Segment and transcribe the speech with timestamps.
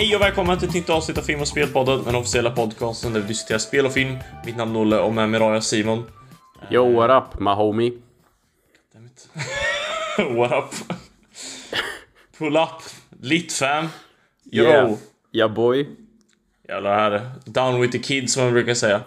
[0.00, 3.20] Hej och välkomna till ett nytt avsnitt av Film och Spelpodden, den officiella podcasten där
[3.20, 4.18] vi diskuterar spel och film.
[4.44, 6.04] Mitt namn är Olle och med mig har jag Simon.
[6.70, 7.92] Yo, what up, my homie?
[10.36, 10.98] What up?
[12.38, 12.82] Pull up.
[13.20, 13.88] Lit fam.
[14.52, 14.64] Yo.
[14.64, 14.94] Yeah,
[15.32, 15.88] yeah boy.
[16.68, 17.30] Jävlar här.
[17.44, 19.00] Down with the kids som man brukar säga.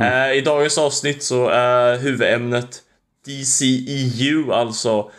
[0.00, 2.82] Eh, I dagens avsnitt så är huvudämnet
[3.26, 5.10] DCEU, alltså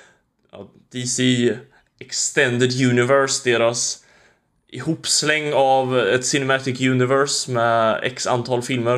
[0.92, 1.54] DC
[2.00, 4.04] Extended Universe, deras
[4.72, 8.96] ihopsläng av ett Cinematic Universe med x antal filmer.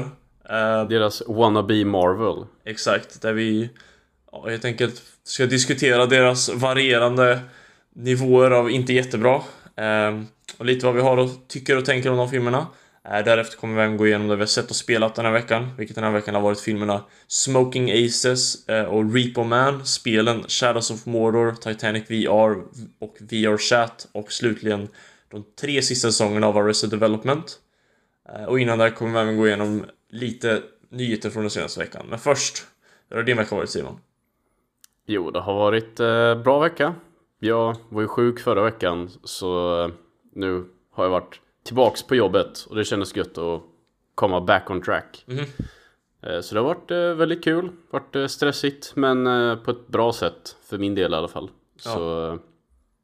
[0.50, 2.46] Eh, Deras wannabe Marvel.
[2.66, 3.70] Exakt, där vi
[4.32, 7.40] ja, helt enkelt ska diskutera deras varierande
[7.96, 9.42] nivåer av inte jättebra.
[9.76, 10.28] Ehm,
[10.58, 12.68] och lite vad vi har och tycker och tänker om de filmerna.
[13.06, 15.32] Eh, därefter kommer vi även gå igenom det vi har sett och spelat den här
[15.32, 20.44] veckan, vilket den här veckan har varit filmerna Smoking Aces eh, och Repo Man, spelen
[20.48, 22.56] Shadows of Mordor, Titanic VR
[23.00, 24.88] och VR Chat och slutligen
[25.30, 27.60] de tre sista säsongerna av Arrested Development.
[28.30, 32.06] Eh, Och innan det kommer vi även gå igenom lite nyheter från den senaste veckan.
[32.10, 32.68] Men först,
[33.10, 34.00] hur har din vecka varit Simon?
[35.06, 36.96] Jo, det har varit eh, bra vecka.
[37.40, 39.90] Jag var ju sjuk förra veckan, så eh,
[40.34, 43.62] nu har jag varit tillbaks på jobbet och det kändes gött att
[44.16, 45.24] komma back on track.
[45.28, 45.46] Mhm.
[46.22, 49.26] Eh, så det har varit eh, väldigt kul, varit eh, stressigt, men
[49.64, 51.50] på ett bra sätt för min del i alla fall.
[51.86, 51.92] Ja.
[51.92, 52.40] Så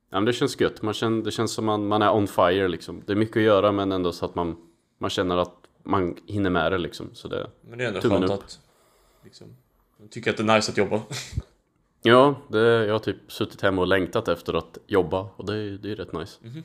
[0.09, 0.81] ja, men det känns gött.
[0.81, 3.03] Man känner, det känns som man, man är on fire liksom.
[3.05, 4.55] Det är mycket att göra, men ändå så att man,
[4.97, 7.09] man känner att man hinner med det liksom.
[7.13, 8.31] Så det, Men det är ändå skönt upp.
[8.31, 8.59] att
[9.23, 9.55] liksom,
[10.01, 11.01] jag tycker att det är nice att jobba.
[12.07, 15.77] Ja, det, jag har typ suttit hemma och längtat efter att jobba och det, är-
[15.77, 16.39] det är rätt nice.
[16.41, 16.63] Mhm.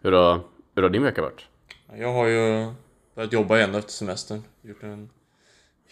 [0.00, 0.40] Hur, har,
[0.74, 1.46] hur har din vecka varit?
[1.96, 2.72] Jag har ju
[3.14, 4.42] börjat jobba igen efter semestern.
[4.62, 5.10] Gjort en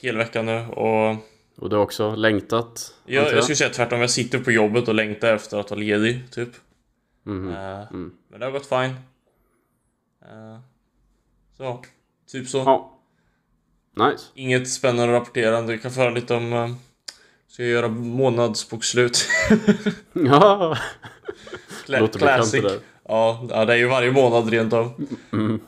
[0.00, 1.16] hel vecka nu och
[1.56, 2.94] Och du har också längtat?
[3.06, 4.00] jag, antar jag skulle säga tvärtom.
[4.00, 6.48] Jag sitter på jobbet och längtar efter att vara ledig, typ.
[7.22, 7.48] Mhm.
[7.54, 8.12] Eh, Mm.
[8.30, 8.94] Men det har gått fine.
[10.22, 10.58] Eh,
[11.56, 11.82] så,
[12.32, 12.58] typ så.
[12.58, 12.98] Ja.
[14.10, 14.24] Nice.
[14.34, 15.72] Inget spännande rapporterande.
[15.72, 16.52] Vi kan föra lite om...
[16.52, 16.74] Uh,
[17.48, 19.28] ska jag göra månadsbokslut?
[20.12, 20.76] Ja,
[21.86, 22.62] Cla- Classic.
[22.62, 22.80] det.
[23.08, 25.06] Ja, ja, det är ju varje månad rent av.
[25.32, 25.60] Mm.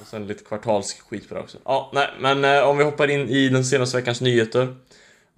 [0.00, 1.58] Och sen lite kvartalsskit på det också.
[1.64, 4.76] Ja, nej, men eh, om vi hoppar in i den senaste veckans nyheter.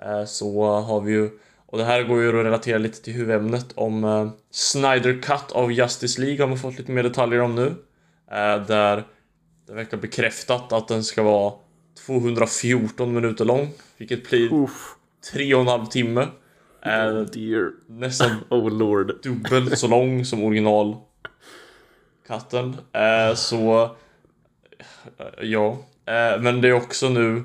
[0.03, 1.31] Eh, så har vi ju,
[1.67, 5.73] och det här går ju att relatera lite till huvudämnet om eh, Snyder Cut av
[5.73, 7.67] Justice League har man fått lite mer detaljer om nu.
[8.31, 9.05] Eh, där
[9.67, 11.53] det verkar bekräftat att den ska vara
[12.07, 13.71] 214 minuter lång.
[13.97, 14.95] Vilket blir Uff.
[15.33, 16.29] tre och en halv timme.
[16.85, 17.73] Oh dear.
[17.87, 19.23] nästan Oh lord.
[19.23, 20.97] dubbelt så lång som original
[22.27, 22.77] katten.
[22.93, 23.97] Eh, så
[25.43, 25.79] ja,
[26.41, 27.45] men det är också nu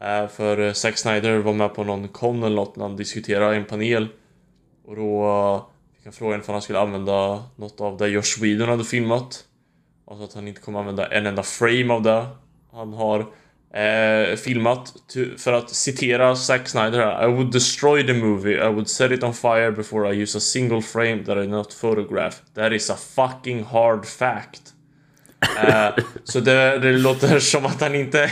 [0.00, 3.54] Eh, för eh, Zack Snyder var med på någon con eller något när han diskuterade
[3.54, 4.08] i en panel
[4.84, 8.68] och då eh, fick han frågan om han skulle använda något av det Josh Whedon
[8.68, 9.44] hade filmat.
[10.06, 12.26] Alltså att han inte kommer använda en enda frame av det
[12.72, 13.20] han har
[13.74, 14.94] eh, filmat.
[15.36, 17.28] För att citera Zack Snyder här.
[17.28, 18.68] I would destroy the movie.
[18.68, 21.72] I would set it on fire before I use a single frame that I not
[21.72, 22.36] photograph.
[22.54, 24.74] That is a fucking hard fact.
[25.68, 28.30] Eh, så det, det låter som att han inte...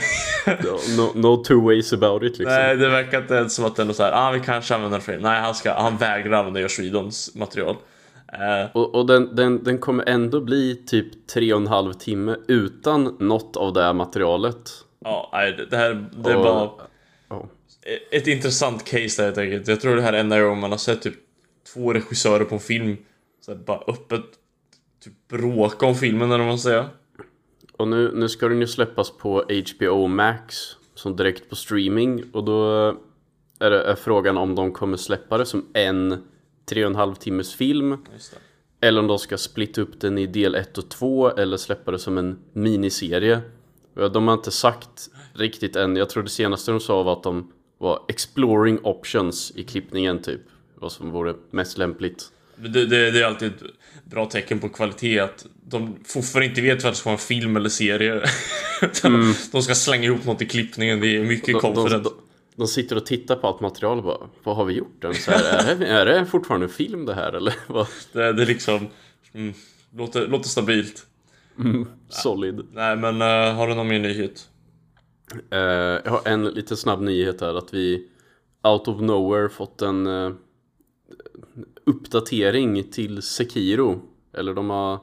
[0.96, 2.54] No, no two ways about it liksom.
[2.54, 5.00] Nej, det verkar inte ens som att det är något såhär, ah vi kanske använder
[5.00, 5.18] frame.
[5.18, 7.76] Nej, han, ska, han vägrar använda Josh Whedons material.
[8.32, 12.36] Eh, Och, och den, den, den kommer ändå bli typ tre och en halv timme
[12.48, 14.70] utan något av det här materialet.
[15.04, 16.70] ja, nej, det- det här, det är Och- bara...
[17.28, 17.46] Ja.
[18.10, 19.68] ett intressant case där helt enkelt.
[19.68, 21.14] Jag tror det här är enda gången man har sett typ
[21.74, 22.96] två regissörer på en film
[23.44, 24.22] så här, bara öppet
[25.06, 26.88] typ bråka om filmen eller vad man säger.
[27.72, 29.44] Och nu, nu ska den ju släppas på
[29.74, 30.56] HBO Max
[30.94, 32.88] som direkt på streaming och då
[33.58, 36.24] är, det, är frågan om de kommer släppa det som en
[36.68, 37.96] tre och en halv timmes film
[38.80, 41.98] eller om de ska splitta upp den i del 1 och 2 eller släppa det
[41.98, 43.40] som en miniserie.
[43.94, 45.96] De har inte sagt riktigt än.
[45.96, 50.40] Jag tror det senaste de sa var att de var exploring options i klippningen typ.
[50.74, 52.32] Vad som vore mest lämpligt.
[52.56, 53.52] Det, det, det är alltid
[54.10, 57.56] bra tecken på kvalitet att de fortfarande inte vet vad det ska vara en film
[57.56, 58.22] eller serie.
[58.82, 62.04] Utan De ska slänga ihop något i klippningen, det är mycket De, de, confident.
[62.04, 62.12] de,
[62.56, 65.02] de sitter och tittar på allt material och bara Vad har vi gjort?
[65.02, 65.14] Den?
[65.14, 67.54] Så här, är, det, är det fortfarande en film det här eller?
[67.66, 67.86] Vad?
[68.12, 68.86] Det, det är liksom...
[69.34, 69.54] Mm,
[69.96, 71.06] låter, låter stabilt.
[72.08, 72.66] Solid.
[72.72, 74.48] Nej men eh, har du någon mer nyhet?
[75.50, 75.58] Eh,
[76.04, 78.08] jag har en lite snabb nyhet här att vi
[78.62, 80.30] Out of nowhere fått en eh,
[81.84, 84.00] uppdatering till Sekiro.
[84.32, 84.98] Eller de har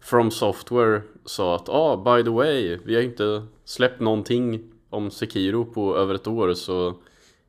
[0.00, 5.64] From Software sa att ah, by the way, vi har inte släppt någonting om Sekiro
[5.64, 6.94] på över ett år så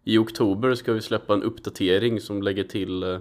[0.04, 3.20] i oktober ska vi släppa en uppdatering som lägger till eh,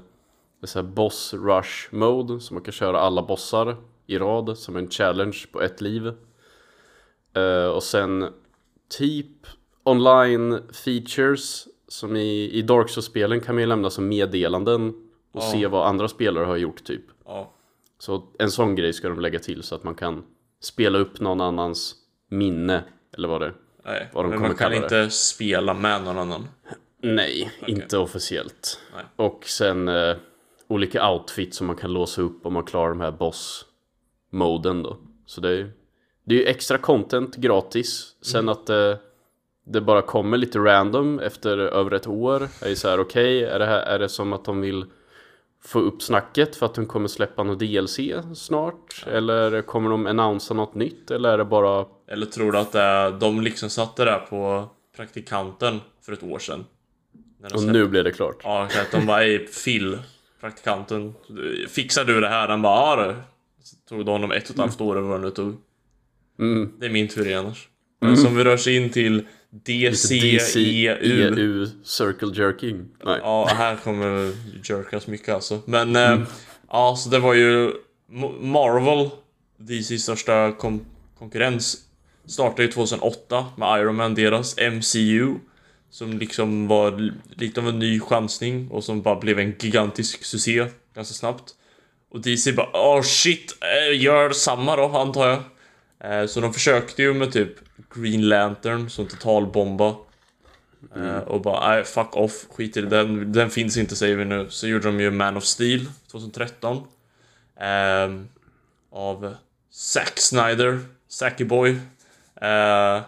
[0.65, 4.91] så här boss rush mode så man kan köra alla bossar i rad som en
[4.91, 6.13] challenge på ett liv.
[7.35, 8.29] Eh, och sen
[8.99, 9.47] typ
[9.85, 14.89] online features som i, i Dark Souls-spelen kan man ju lämna som meddelanden
[15.33, 15.51] och Ja.
[15.53, 17.05] se vad andra spelare har gjort typ.
[17.25, 17.53] Ja.
[17.99, 20.25] Så en sån grej ska de lägga till så att man kan
[20.61, 21.95] spela upp någon annans
[22.31, 22.85] minne
[23.17, 23.53] eller vad det.
[23.85, 26.49] Nej, Vad de men man kan inte spela med någon annan.
[27.03, 28.81] Nej, inte officiellt.
[28.95, 29.05] Nej.
[29.17, 30.17] Och sen eh,
[30.69, 34.97] olika outfits som man kan låsa upp om man klarar de här boss-moden då.
[35.27, 35.71] Så det är,
[36.25, 38.17] det är ju extra content gratis.
[38.23, 38.95] Sen att eh,
[39.67, 42.49] det bara kommer lite random efter över ett år.
[42.63, 44.85] Är ju så här, okej, är, det här, är det som att de vill
[45.65, 48.01] få upp snacket för att de kommer släppa något DLC
[48.35, 49.05] snart?
[49.07, 51.11] Eller kommer de annonsera något nytt?
[51.11, 54.69] Eller är det bara Eller tror du att det är, de liksom satte det på
[54.97, 56.65] praktikanten för ett år sedan?
[57.43, 58.41] Och släppte- nu blir det klart?
[58.43, 59.99] Ja, att de bara ej Phil,
[60.41, 61.15] praktikanten,
[61.69, 62.49] fixar du det här?
[62.49, 63.17] Han bara ja det.
[63.63, 65.57] Så tog det honom ett och ett halvt år eller vad det nu tog.
[66.39, 66.73] Mm.
[66.79, 67.69] Det är min teori annars.
[68.01, 70.97] Men som vi rör sig in till DCEU.
[71.37, 72.89] EU Circle Jerking.
[73.05, 73.19] Nej.
[73.23, 74.33] Ja, här kommer
[74.65, 75.63] jerkas mycket alltså.
[75.65, 76.21] Men eh,
[76.71, 77.73] ja, så det var ju
[78.41, 79.11] Marvel,
[79.59, 80.85] DCs största kon-
[81.19, 81.77] konkurrens,
[82.27, 85.35] startade ju 2008 med Iron Man, deras MCU.
[85.93, 90.67] Som liksom var lite av en ny chansning och som bara blev en gigantisk succé
[90.95, 91.55] ganska snabbt.
[92.11, 95.43] Och DC bara oh shit, eh, gör samma då antar jag.
[96.21, 97.53] Eh, Så de försökte ju med typ
[97.95, 99.95] Green Lantern som totalbomba.
[100.97, 104.25] Eh, och bara nej, fuck off, skit i det, den, den finns inte säger vi
[104.25, 104.47] nu.
[104.51, 106.87] Så gjorde de ju Man of Steel 2013.
[107.61, 108.29] ehm,
[108.93, 109.35] av
[109.71, 111.71] Zack Snyder, Zacky Boy.
[112.41, 113.03] Eh,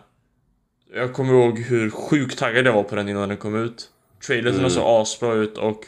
[0.94, 3.88] jag kommer ihåg hur sjukt taggad jag var på den innan den kom ut.
[4.26, 5.84] Trailersen såg asbra ut och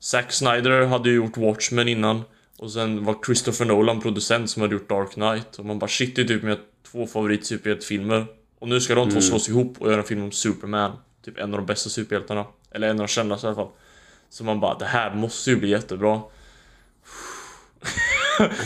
[0.00, 2.22] Zack Snyder hade ju gjort Watchmen innan.
[2.58, 5.58] Och sen var Christopher Nolan producent som hade gjort Dark Knight.
[5.58, 6.56] Och man bara shit, det är typ mina
[6.92, 8.26] två favorit superhjältefilmer.
[8.58, 10.92] Och nu ska de två slås ihop och göra en film om Superman.
[11.24, 12.46] Typ en av de bästa superhjältarna.
[12.70, 13.68] Eller en av de kändaste i alla fall.
[14.30, 16.20] Så man bara, det här måste ju bli jättebra.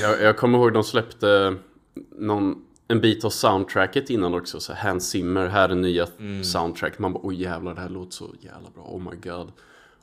[0.02, 1.56] Jag, jag kommer ihåg de släppte
[2.18, 4.60] någon, en bit av soundtracket innan också.
[4.60, 6.06] Så Hans Zimmer, här är nya
[6.44, 6.98] soundtrack.
[6.98, 8.82] Man bara oj jävlar det här låter så jävla bra.
[8.82, 9.52] Oh my god.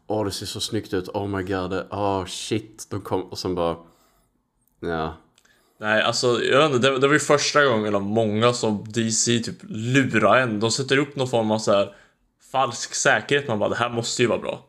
[0.08, 1.10] Åh det ser så snyggt ut.
[1.10, 1.74] Oh my god.
[1.74, 2.88] Oh shit.
[2.90, 3.78] De kom och sen bara.
[4.80, 5.14] Ja.
[5.80, 9.40] Nej, alltså jag vet inte, det, det var ju första gången av många som DC
[9.40, 10.60] typ lurar en.
[10.60, 11.96] De sätter upp någon form av så här
[12.52, 13.48] falsk säkerhet.
[13.48, 14.66] Man bara, det här måste ju vara bra.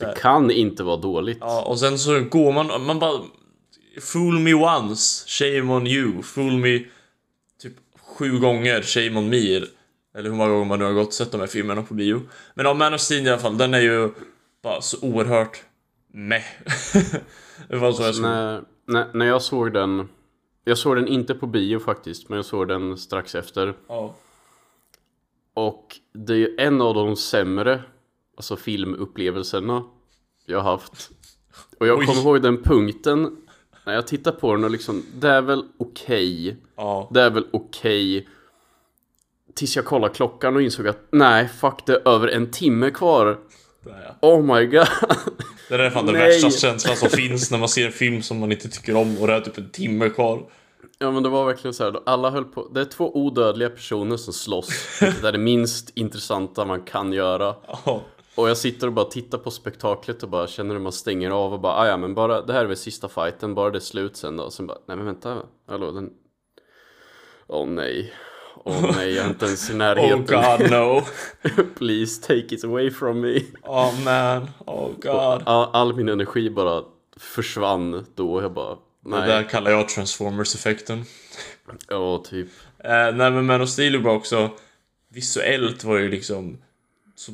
[0.00, 1.38] Det kan inte vara dåligt.
[1.40, 3.20] Ja, och sen så går man, man bara
[4.00, 6.22] Fool me once, shame on you.
[6.22, 6.78] Fool me
[7.62, 9.56] typ sju gånger, shame on me.
[10.14, 12.22] Eller hur många gånger man nu har gått och sett de här filmerna på bio.
[12.54, 14.10] Men ja, Man of Steel i alla fall, den är ju
[14.62, 15.62] bara så oerhört
[16.12, 16.42] meh.
[17.68, 18.22] det var så jag såg.
[18.22, 20.08] När, när, när jag såg den.
[20.68, 22.28] Jag såg den inte på bio faktiskt.
[22.28, 23.74] Men jag såg den strax efter.
[23.88, 24.14] Ja.
[25.54, 27.82] Och det är en av de sämre
[28.36, 29.84] alltså filmupplevelserna
[30.46, 31.10] jag har haft.
[31.78, 32.06] Och jag Oj.
[32.06, 33.36] kommer ihåg den punkten
[33.86, 36.56] när jag tittar på den och liksom, det är väl okej.
[36.76, 37.10] Ja.
[37.14, 38.28] Det är väl okej.
[39.54, 43.38] Tills jag kollade klockan och insåg att nej, fuck det är över en timme kvar.
[43.84, 44.28] Där, ja.
[44.28, 44.86] Oh my god.
[45.68, 48.52] Det är fan den värsta känslan som finns när man ser en film som man
[48.52, 50.46] inte tycker om och det är typ en timme kvar.
[50.98, 54.16] Ja men det var verkligen så här, alla höll på, det är två odödliga personer
[54.16, 57.54] som slåss, vilket är det minst intressanta man kan göra.
[57.84, 58.00] Ja.
[58.34, 61.52] Och jag sitter och bara tittar på spektaklet och bara känner hur man stänger av
[61.52, 63.80] och bara "Ah, ja men bara det här är väl sista fighten, bara det är
[63.80, 64.44] slut sen då.
[64.44, 65.36] Och sen bara nej men vänta,
[65.68, 66.10] hallå den...
[67.46, 68.12] Åh nej.
[68.64, 70.24] Åh nej, jag är inte ens i Oh närheten.
[70.26, 71.02] god no.
[71.78, 73.40] Please take it away from me.
[73.62, 74.50] Oh man.
[74.66, 75.42] Oh god.
[75.46, 76.82] All, all min energi bara
[77.16, 78.76] försvann då och jag bara
[79.10, 79.28] Det nej.
[79.28, 81.04] där kallar jag Transformers-effekten.
[81.88, 82.48] Ja, typ.
[82.84, 84.50] Eh, nej men Man of Steel var också
[85.08, 86.58] Visuellt var ju liksom
[87.14, 87.32] Så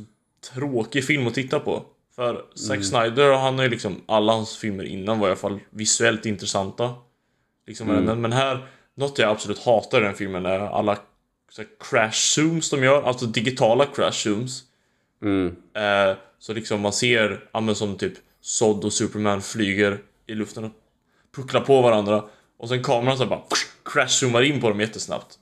[0.55, 1.85] tråkig film att titta på
[2.17, 5.61] För Zack Snyder, han har ju liksom Alla hans filmer innan var i alla fall
[5.71, 6.95] visuellt intressanta
[7.67, 10.99] Liksom men, men här Något jag absolut hatar i den filmen är alla
[11.51, 14.63] så här, crash zooms de gör Alltså digitala crash zooms
[15.23, 15.57] Mm.
[15.77, 20.71] eh, Så liksom man ser, ja men som typ Sod och Superman flyger i luften
[21.35, 22.25] pucklar på varandra
[22.59, 23.43] Och sen kameran så bara
[23.85, 25.39] crash-zoomar in på dem jättesnabbt.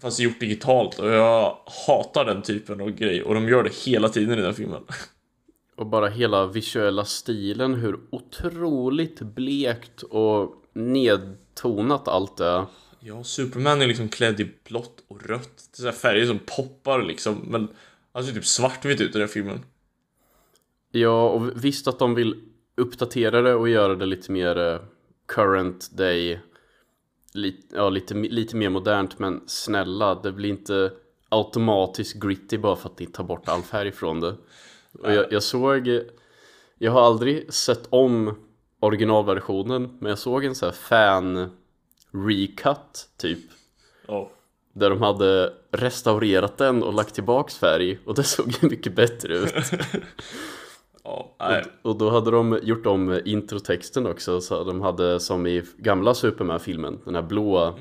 [0.00, 4.08] Fast gjort digitalt och jag hatar den typen av grej och de gör det hela
[4.08, 4.82] tiden i den filmen.
[5.76, 12.66] Och bara hela visuella stilen, hur otroligt blekt och nedtonat allt är.
[13.00, 15.68] Ja, Superman är liksom klädd i blått och rött.
[15.70, 17.68] Det är så här färger som poppar liksom Men
[18.12, 19.60] han ser typ svartvitt ut i den filmen.
[20.90, 22.42] Ja, och visst att de vill
[22.76, 24.80] uppdatera det och göra det lite mer eh,
[25.28, 26.40] current day.
[27.32, 30.92] lite, ja, lite, lite mer modernt men snälla, det blir inte
[31.28, 34.36] automatiskt gritty bara för att ni tar bort all färg från det.
[34.92, 36.00] Och jag, jag såg,
[36.78, 38.34] jag har aldrig sett om
[38.80, 41.50] originalversionen men jag såg en sån här fan
[42.12, 43.38] recut typ
[44.06, 44.30] Ja.
[44.72, 49.34] där de hade restaurerat den och lagt tillbaks färg och det såg ju mycket bättre
[49.38, 49.54] ut.
[51.08, 51.64] Ja, nej.
[51.82, 56.98] Och då hade de gjort om introtexten också så de hade som i gamla Superman-filmen
[57.04, 57.74] Den här blåa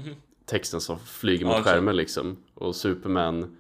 [0.46, 3.58] texten som flyger mot Ja, skärmen liksom Och Superman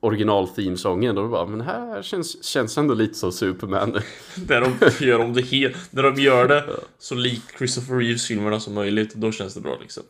[0.00, 4.00] original themesången och då bara men här känns, känns ändå lite som Superman
[4.48, 6.64] När de gör om det helt, när de gör det
[6.98, 10.02] så lik Christopher Reeves filmerna som möjligt, då känns det bra liksom.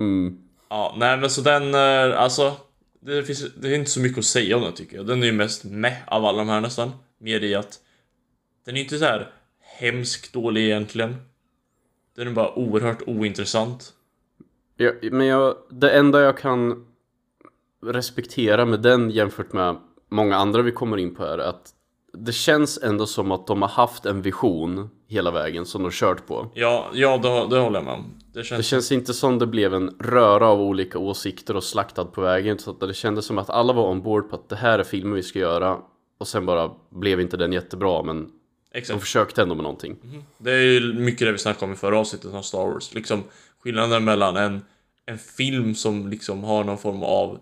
[0.00, 0.38] mm.
[0.68, 2.52] Ja, nej men så den, eh, alltså
[3.00, 5.06] det, finns, det är inte så mycket att säga om den tycker jag.
[5.06, 6.92] Den är ju mest med av alla de här nästan.
[7.24, 7.80] Mer i att
[8.64, 11.16] den är inte så här hemskt dålig egentligen.
[12.16, 13.92] Den är bara oerhört ointressant.
[14.76, 16.86] ja, Men jag, det enda jag kan
[17.86, 19.76] respektera med den jämfört med
[20.10, 21.70] många andra vi kommer in på är att
[22.12, 26.26] det känns ändå som att de har haft en vision hela vägen som de kört
[26.26, 26.50] på.
[26.54, 28.18] Ja, ja det, det håller jag med om.
[28.32, 28.66] Det Det känns...
[28.66, 32.70] känns inte som det blev en röra av olika åsikter och slaktad på vägen så
[32.70, 35.22] att det kändes som att alla var ombord på att det här är filmen vi
[35.22, 35.78] ska göra
[36.24, 38.30] och sen bara blev inte den jättebra men
[38.72, 39.00] de Exakt.
[39.00, 39.96] försökte ändå med någonting.
[40.38, 42.94] Det är ju mycket det vi snackade om i förra avsnittet om Star Wars.
[42.94, 43.22] Liksom
[43.58, 44.64] skillnaden mellan en,
[45.06, 47.38] en film som liksom har någon form av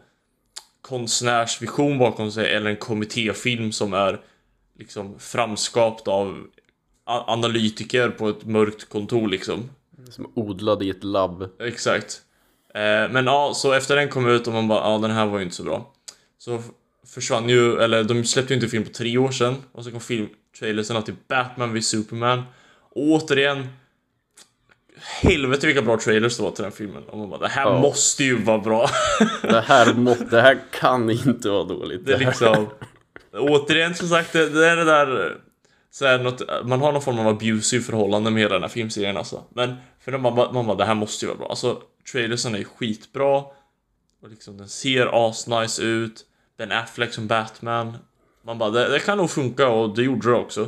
[0.81, 4.21] konstnärsvision bakom sig eller en kommittéfilm som är
[4.79, 6.47] liksom framskapt av
[7.05, 9.71] analytiker på ett mörkt kontor liksom.
[10.11, 11.49] Som odlad i ett labb.
[11.61, 12.23] Exakt.
[12.75, 15.39] Eh, men ja, så efter den kom ut och man bara, ja den här var
[15.39, 15.93] ju inte så bra.
[16.39, 16.63] Så
[17.07, 19.55] försvann ju, eller de släppte ju inte film på tre år sedan.
[19.73, 22.43] Och så kom filmtrailersen till Batman vid Superman.
[22.95, 23.69] Och återigen,
[25.23, 27.03] helvete vilka bra trailers det var till den filmen.
[27.05, 27.81] Och man bara, det här Ja.
[27.81, 28.91] måste ju vara bra.
[29.43, 32.07] Det här, må, det här kan inte vara dåligt.
[32.07, 32.67] det är liksom,
[33.33, 35.37] återigen som sagt, det, det är det där
[35.91, 39.17] så här, något, man har någon form av abusive förhållande med hela den här filmserien
[39.17, 39.45] alltså.
[39.55, 41.49] Men för man bara, man bara, det här måste ju vara bra.
[41.49, 41.83] Alltså,
[42.13, 43.37] trailersen är skitbra.
[44.23, 46.25] Och liksom den ser asnice ut.
[46.63, 47.97] Ben Affleck som Batman.
[48.43, 50.63] Man bara, det, det kan nog funka och det gjorde det också.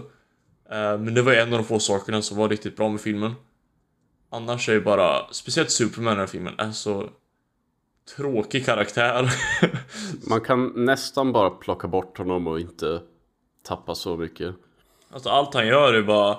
[0.71, 3.35] Eh, men det var en av de få sakerna som var riktigt bra med filmen.
[4.31, 7.09] Annars är ju bara, speciellt Superman i den här filmen, är så
[8.17, 9.31] tråkig karaktär.
[10.29, 13.01] Man kan nästan bara plocka bort honom och inte
[13.63, 14.55] tappa så mycket.
[15.11, 16.39] Alltså allt han gör är bara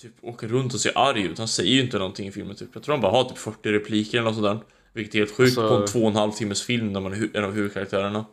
[0.00, 1.38] Typ åker runt och ser arg ut.
[1.38, 2.68] Han säger ju inte någonting i filmen typ.
[2.72, 4.58] Jag tror han bara har typ 40 repliker eller något sådär.
[4.92, 7.12] Vilket är helt sjukt Alltså- på en två och en halv timmes film när man
[7.12, 8.24] är en av huvudkaraktärerna.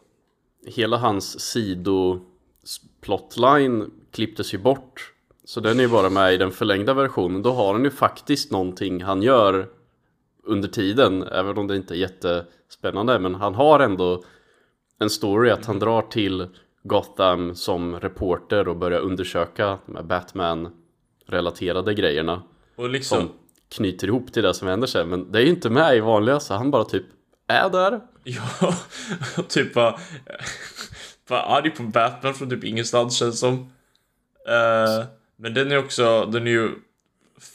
[0.65, 2.19] Hela hans sido
[3.01, 5.12] plotline klipptes ju bort.
[5.45, 7.41] Så den är ju bara med i den förlängda versionen.
[7.41, 9.67] Då har han ju faktiskt någonting han gör
[10.43, 11.24] under tiden.
[11.24, 13.19] Även om det inte är jättespännande.
[13.19, 14.24] Men han har ändå
[15.00, 16.48] en story att han drar till
[16.84, 22.43] Gotham som reporter och börjar undersöka de här Batman-relaterade grejerna.
[22.75, 23.29] Och liksom Som
[23.69, 25.10] knyter ihop till det som händer sen.
[25.10, 27.05] Men det är ju inte med i vanliga så han bara typ
[27.48, 28.01] är där.
[28.27, 28.75] Ja,
[29.50, 30.00] typ bara
[31.27, 33.72] Bara arg på Batman från typ ingenstans känns som
[34.48, 35.05] Eh,
[35.38, 36.72] Men den är också, den är ju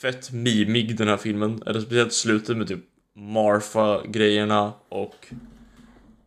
[0.01, 2.79] Fett mimig den här filmen Eller speciellt slutet med typ
[3.15, 5.27] Marfa-grejerna och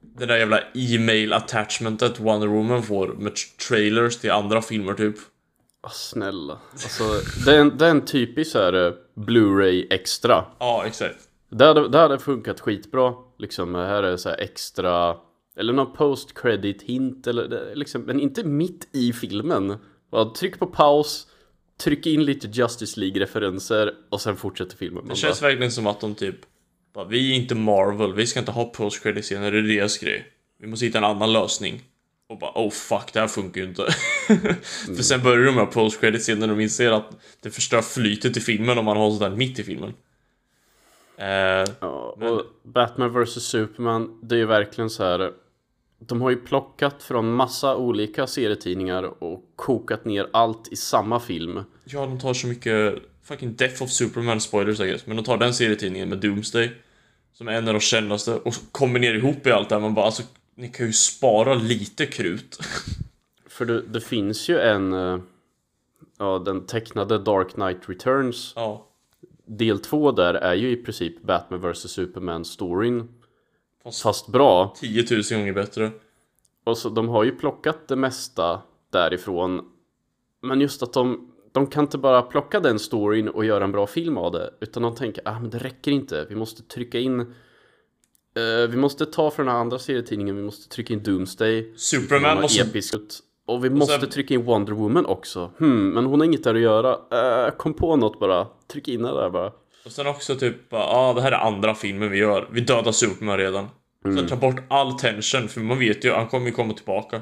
[0.01, 5.17] Det där jävla e-mail attachmentet Wonder Woman får med tra- trailers till andra filmer typ
[5.87, 6.59] Åh, snälla.
[6.73, 7.05] Alltså,
[7.45, 10.45] det är en, det är en typisk så här eh, Blu-ray extra.
[10.59, 11.24] Ja, exakt
[11.59, 13.15] Det hade, det funkat skitbra.
[13.39, 15.17] Liksom, här är så här extra...
[15.57, 19.77] Eller någon post credit hint eller liksom, men inte mitt i filmen.
[20.11, 21.27] Bara tryck på paus,
[21.81, 25.05] tryck in lite Justice League-referenser och sen fortsätter filmen.
[25.05, 26.37] Man Det känns verkligen som att de typ
[26.95, 29.99] bara, Vi är inte Marvel, vi ska inte ha post credit scener, det är deras
[29.99, 30.27] grej
[30.61, 31.83] Vi måste hitta en annan lösning
[32.29, 33.83] Och bara oh fuck, det här funkar ju inte
[34.97, 38.41] För sen börjar de med post credit scener och inser att Det förstör flytet i
[38.41, 39.93] filmen om man har sådär mitt i filmen
[41.17, 45.33] eh, Ja, och Batman vs Superman, det är ju verkligen så här.
[45.99, 51.61] De har ju plockat från massa olika serietidningar och kokat ner allt i samma film.
[51.85, 52.95] Ja, de tar så mycket
[53.25, 56.73] fucking Death of Superman spoilers I guess Men de tar den serietidningen med Doomsday
[57.33, 60.07] Som är en av de kändaste och kombinerar ihop i allt det här man bara
[60.07, 60.23] alltså
[60.55, 62.59] Ni kan ju spara lite krut
[63.49, 65.19] För det, det finns ju en, eh,
[66.19, 68.89] ja den tecknade Dark Knight Returns, Ja
[69.47, 73.09] del 2 där är ju i princip Batman vs Superman storyn.
[73.83, 74.75] Fast- Fast bra.
[74.81, 75.91] 10 000 gånger bättre
[76.65, 79.71] Och så de har ju plockat det mesta därifrån.
[80.43, 83.87] Men just att de de kan inte bara plocka den storyn och göra en bra
[83.87, 84.51] film av det.
[84.61, 86.27] Utan de tänker, ah men det räcker inte.
[86.29, 90.69] Vi måste trycka in eh, Vi måste ta från den här andra serietidningen, vi måste
[90.69, 91.73] trycka in Doomsday.
[91.77, 92.63] Superman måste...
[92.63, 92.95] Episk.
[93.47, 95.51] Och vi måste sen- trycka in Wonder Woman också.
[95.59, 96.99] Hmm, men hon har inget där att göra.
[97.47, 98.47] Eh, kom på något bara.
[98.73, 99.53] Tryck in det där bara.
[99.85, 102.49] Och sen också typ, ja ah, det här är andra filmen vi gör.
[102.53, 103.69] Vi dödar Superman redan.
[104.03, 107.21] Sen ta bort all tension, för man vet ju, han kommer ju komma tillbaka.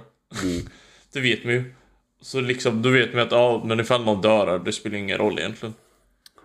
[1.12, 1.74] det vet man ju.
[2.20, 4.96] Så liksom, då vet man att, ja, ah, men ifall någon dör här, det spelar
[4.98, 5.74] ingen roll egentligen.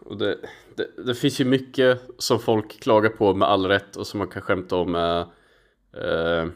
[0.06, 0.38] Och det,
[0.76, 4.28] det, det finns ju mycket som folk klagar på med all rätt och som man
[4.28, 5.20] kan skämta om med
[5.98, 6.48] eh,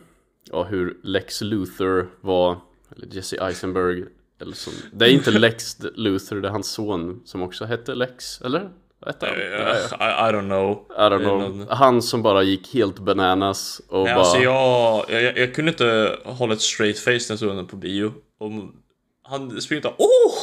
[0.51, 2.57] ja, hur Lex Luthor var,
[2.95, 4.03] eller Jesse Eisenberg
[4.41, 8.41] eller som, Det är inte Lex Luthor, det är hans son som också hette Lex,
[8.41, 8.59] eller?
[9.05, 9.13] Han?
[9.21, 10.85] Eh, I, I don't know.
[10.89, 11.67] I don't know.
[11.69, 14.19] Han som bara gick helt bananas och Nej, bara...
[14.19, 18.13] alltså jag, jag, jag kunde inte hålla ett straight face när jag den på bio.
[18.39, 18.51] Och
[19.23, 20.33] han springer ut oh!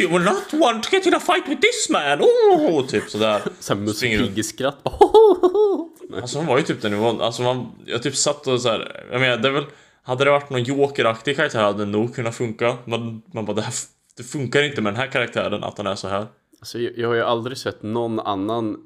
[0.00, 2.20] You will not want to get in a fight with this man!
[2.20, 2.86] Oh!
[2.86, 3.42] Typ sådär.
[3.60, 4.34] Såhär Musse springer runt.
[4.34, 4.78] Pigg-skratt.
[6.22, 7.20] Alltså han var ju typ den nivån.
[7.20, 9.04] Alltså man, jag typ satt och så här.
[9.12, 9.64] Jag menar det är väl,
[10.08, 12.76] hade det varit någon jokeraktig karaktär hade det nog kunnat funka.
[12.84, 13.74] Men man bara det, här,
[14.16, 16.26] det funkar inte med den här karaktären att han är så här.
[16.60, 18.76] Alltså, jag, har ju aldrig sett någon annan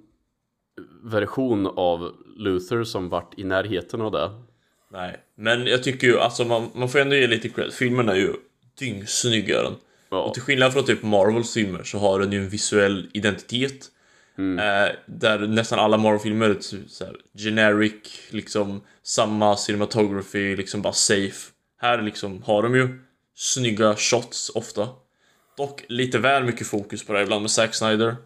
[1.03, 4.31] version av Luther som varit i närheten av det.
[4.93, 7.73] Nej, men jag tycker ju alltså man, man får ändå ge lite cred.
[7.73, 8.33] Filmen är ju
[8.79, 9.75] dyngsnygg är den.
[10.11, 10.23] Ja.
[10.23, 13.89] Och till skillnad från typ Marvels filmer så har den ju en visuell identitet.
[14.59, 20.93] Eh, där nästan alla Marvel-filmer är typ så här generic, liksom samma cinematography, liksom bara
[20.93, 21.53] safe.
[21.81, 22.99] Här liksom har de ju
[23.35, 24.89] snygga shots ofta.
[25.57, 28.17] Dock lite väl mycket fokus på det ibland med Zack Snyder.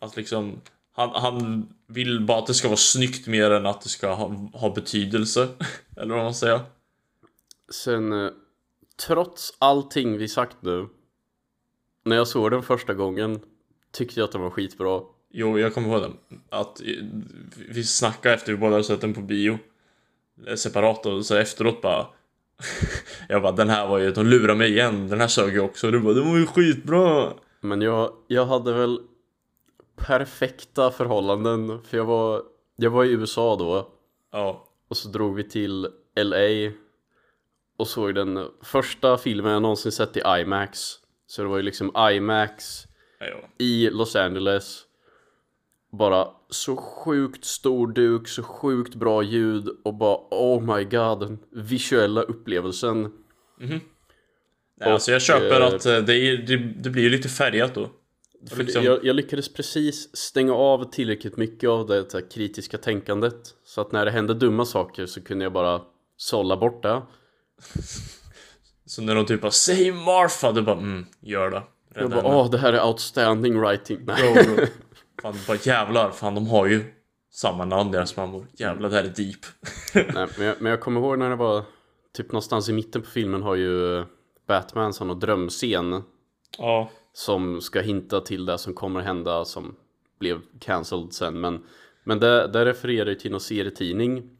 [0.00, 0.60] Att liksom,
[0.92, 4.26] han, han vill bara att det ska vara snyggt mer än att det ska ha,
[4.52, 5.48] ha betydelse.
[5.96, 6.60] Eller vad man säger.
[7.70, 8.30] Sen, eh,
[9.06, 10.88] trots allting vi sagt nu,
[12.04, 13.40] när jag såg den första gången
[13.92, 15.02] tyckte jag att den var skitbra.
[15.30, 16.16] Jo, jag kommer ihåg den.
[16.48, 16.80] Att
[17.68, 19.58] vi snackade efter vi båda hade sett den på bio.
[20.46, 22.06] eh, Separat och så efteråt bara
[23.28, 25.90] Jag bara den här var ju, de lurar mig igen, den här sög ju också.
[25.90, 27.32] Du bara den var ju skitbra.
[27.60, 29.00] Men jag, jag hade väl
[29.96, 32.42] perfekta förhållanden, för jag var,
[32.76, 33.92] jag var i USA då,
[34.32, 36.72] Ja, och så drog vi till LA
[37.76, 40.94] och såg den första filmen jag någonsin sett i IMAX.
[41.26, 42.84] Så det var ju liksom IMAX
[43.18, 43.48] ja.
[43.58, 44.85] i Los Angeles.
[45.96, 51.38] Bara så sjukt stor duk, så sjukt bra ljud och bara oh my god, den
[51.50, 53.12] visuella upplevelsen.
[54.80, 57.90] Nej, alltså jag köper eh, att eh, det, det, det blir lite färgat då.
[58.50, 63.54] Och liksom- jag, jag lyckades precis stänga av tillräckligt mycket av det här, kritiska tänkandet.
[63.64, 65.80] Så att när det hände dumma saker så kunde jag bara
[66.16, 67.02] sålla bort det.
[68.88, 70.52] Så när de typ bara Säg Marfa!
[70.52, 71.62] Du bara mm, gör det.
[71.94, 74.00] Jag Rädda bara åh, det här är outstanding writing.
[74.06, 74.44] Nej.
[75.22, 76.10] Fan, bara jävlar.
[76.10, 76.84] Fan, de har ju
[77.32, 78.46] samma namn deras mammor.
[78.52, 79.40] Jävlar, det här är deep.
[80.14, 81.62] Nej, men, jag, men jag kommer ihåg när det var
[82.16, 84.04] typ någonstans i mitten på filmen har ju
[84.46, 86.02] Batman som någon drömscen
[86.58, 86.90] ja.
[87.12, 89.76] som ska hinta till det som kommer hända som
[90.20, 91.40] blev cancelled sen.
[91.40, 91.62] Men,
[92.04, 94.30] men det, det refererar ju till någon serietidning.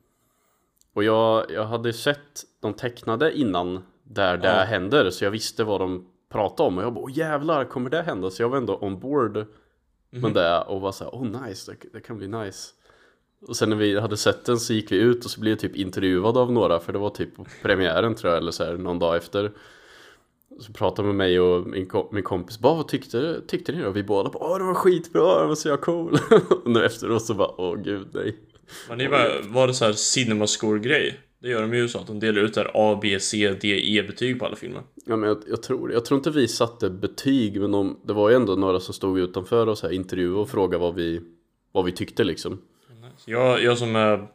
[0.95, 4.65] Och jag, jag hade sett de tecknade innan där det Ja.
[4.65, 8.03] händer så jag visste vad de pratade om och jag bara åh jävlar kommer det
[8.03, 8.31] hända?
[8.31, 9.01] Så jag var ändå on
[10.21, 12.69] board med det och var såhär åh nice det, det kan bli nice.
[13.49, 15.59] Och sen när vi hade sett den så gick vi ut och så blev jag
[15.59, 17.31] typ intervjuad av några för det var typ
[17.63, 19.53] premiären tror jag eller så här någon dag efter.
[20.61, 23.91] Så pratade med mig och min, ko- min kompis bara vad tyckte, tyckte ni då?
[23.91, 26.19] Vi båda bara åh det var skitbra, det var så jag cool.
[26.65, 28.37] och nu efteråt så bara åh gud nej.
[28.89, 31.21] Men är bara, var det så här cinemascore-grej?
[31.39, 34.39] Det gör de ju så att de delar ut där A, B, C, D, E-betyg
[34.39, 34.83] på alla filmer.
[35.05, 38.31] Ja men jag, jag tror jag tror inte vi satte betyg men de, det var
[38.31, 41.21] ju ändå några som stod utanför och så här intervjuade och frågade vad vi,
[41.73, 42.63] vad vi tyckte liksom.
[43.25, 44.27] Jag, jag som är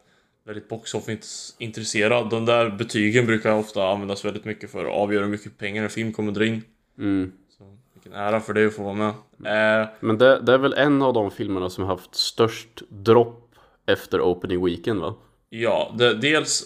[0.44, 5.24] väldigt box office intresserad, de där betygen brukar ofta användas väldigt mycket för att avgöra
[5.24, 6.62] hur mycket pengar en film kommer dra in.
[6.98, 7.32] Mm.
[7.58, 9.82] Så vilken ära för det att få vara med.
[9.82, 13.54] Eh, Men det, det är väl en av de filmerna som har haft störst dropp
[13.86, 15.14] efter opening weekend va?
[15.48, 16.64] ja, det, dels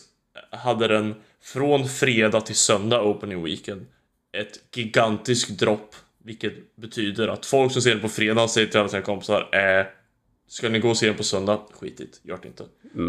[0.50, 3.86] hade den från fredag till söndag opening weekend
[4.32, 5.94] ett gigantiskt dropp.
[6.24, 9.86] Vilket betyder att folk som ser den på fredag säger till alla sina kompisar eh,
[10.48, 11.60] Ska ni gå och se den på söndag?
[11.72, 12.64] Skitigt, gör det inte.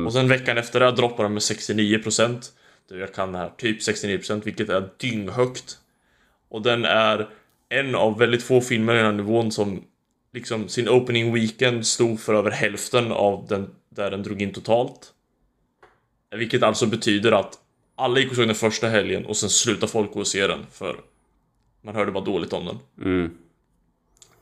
[0.05, 2.51] Och sen veckan efter det droppar den med 69%.
[2.89, 3.49] Du, jag kan det här.
[3.57, 5.77] Typ 69% vilket är dynghögt.
[6.49, 7.29] Och den är
[7.69, 9.83] en av väldigt få filmer i den här nivån som
[10.33, 15.13] liksom sin opening weekend stod för över hälften av den där den drog in totalt.
[16.35, 17.59] Vilket alltså betyder att
[17.95, 20.65] alla gick och såg den första helgen och sen slutade folk gå och se den
[20.71, 20.99] för
[21.81, 22.79] Man hörde bara dåligt om den.
[23.01, 23.37] Mm.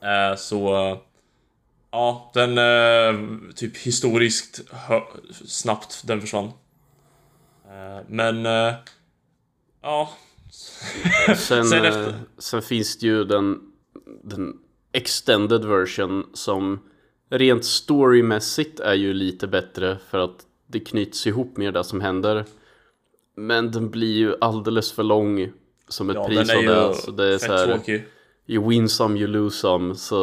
[0.00, 0.98] Eh, så...
[1.90, 4.60] Ja, den eh, typ historiskt
[5.46, 6.44] snabbt den försvann.
[7.64, 8.46] Eh, men...
[8.46, 8.74] Eh,
[9.82, 10.10] ja.
[11.36, 13.60] Sen, Sen eh, sen finns det ju den,
[14.24, 14.58] den
[14.92, 16.80] extended version som
[17.30, 22.44] rent storymässigt är ju lite bättre för att det knyts ihop med det som händer.
[23.36, 25.52] Men den blir ju alldeles för lång
[25.88, 26.94] som ett Ja, pris är av det.
[26.94, 28.04] Så det är så här, tråkig.
[28.46, 29.94] you win some, you lose some.
[29.94, 30.16] Så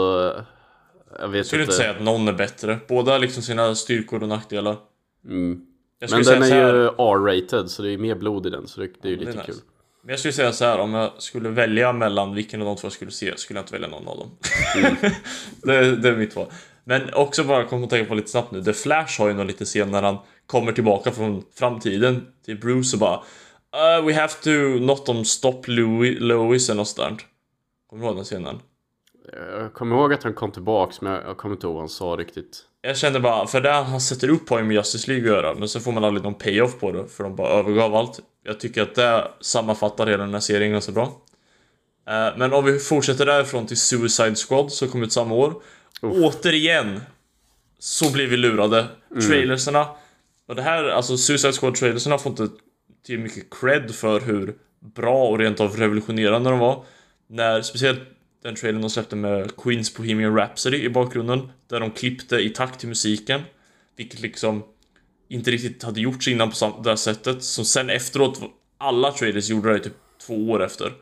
[1.20, 1.72] jag vet Jag skulle inte.
[1.72, 2.80] inte säga att någon är bättre.
[2.88, 4.78] Båda har liksom sina styrkor och nackdelar.
[5.26, 5.66] Mm.
[6.12, 9.08] Men den är ju R-rated så det är mer blod i den så det, det
[9.08, 9.46] är ju är lite nice.
[9.46, 9.56] kul.
[10.02, 12.86] Men jag skulle säga så här, om jag skulle välja mellan vilken av de två
[12.86, 14.30] jag skulle se, skulle jag inte välja någon av dem.
[14.78, 14.96] Mm.
[15.64, 16.48] det, det är mitt val.
[16.84, 19.48] Men också bara kom att tänka på lite snabbt nu, The Flash har ju någon
[19.48, 24.34] liten scen när han kommer tillbaka från framtiden till Bruce och bara uh, We have
[24.44, 27.22] to not on stop Louis, Lois eller något sånt.
[27.90, 28.60] Kommer du ihåg den scenen?
[29.60, 32.06] Jag kommer ihåg att han kom tillbaks men jag, kommer inte ihåg vad han sa
[32.06, 32.66] riktigt.
[32.82, 35.56] Jag kände bara, för det han sätter upp har ju med Justice League att göra,
[35.56, 38.20] men så får man aldrig någon payoff på det, för de bara övergav allt.
[38.44, 41.04] Jag tycker att det sammanfattar hela den här serien ganska bra.
[42.08, 45.62] Eh, Men om vi fortsätter därifrån till Suicide Squad, som kom ut samma år.
[46.02, 47.02] Återigen,
[47.80, 48.88] så blir vi lurade.
[49.28, 49.88] Trailersarna,
[50.48, 52.50] och det här, alltså Suicide Squad-trailersarna får inte
[53.06, 56.86] till mycket cred för hur bra och rent av revolutionerande de var.
[57.28, 58.00] När, speciellt
[58.44, 61.52] den trailern de släppte med Queens Bohemian Rhapsody i bakgrunden.
[61.68, 63.42] Där de klippte i takt till musiken.
[63.96, 64.64] Vilket liksom
[65.30, 67.44] inte riktigt hade gjorts innan på det här sättet.
[67.44, 68.42] Så sen efteråt,
[68.78, 69.94] alla trailers gjorde det typ
[70.28, 70.94] två år efter.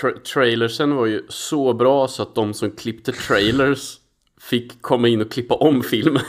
[0.00, 3.98] Tra- trailersen var ju så bra så att de som klippte trailers
[4.40, 6.22] fick komma in och klippa om filmen.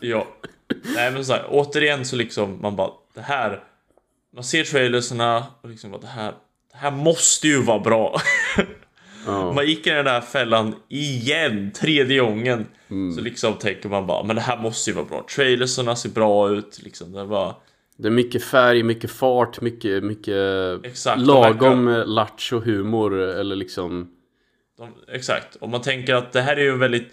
[0.00, 0.26] Ja.
[0.94, 3.64] Nej men så här, återigen så liksom man bara det här
[4.34, 6.32] Man ser trailersarna och liksom bara det här
[6.72, 8.20] Det här måste ju vara bra.
[9.26, 9.52] Ja.
[9.52, 12.66] Man gick i den där fällan igen, tredje gången.
[13.16, 15.26] Så liksom tänker man bara men det här måste ju vara bra.
[15.36, 17.12] Trailersarna ser bra ut liksom.
[17.12, 17.54] Det var
[17.96, 20.36] Det är mycket färg, mycket fart, mycket, mycket
[20.84, 24.10] Exakt, lagom eh, lattjo humor eller liksom
[24.78, 25.56] de, Exakt.
[25.56, 27.12] Och man tänker att det här är ju väldigt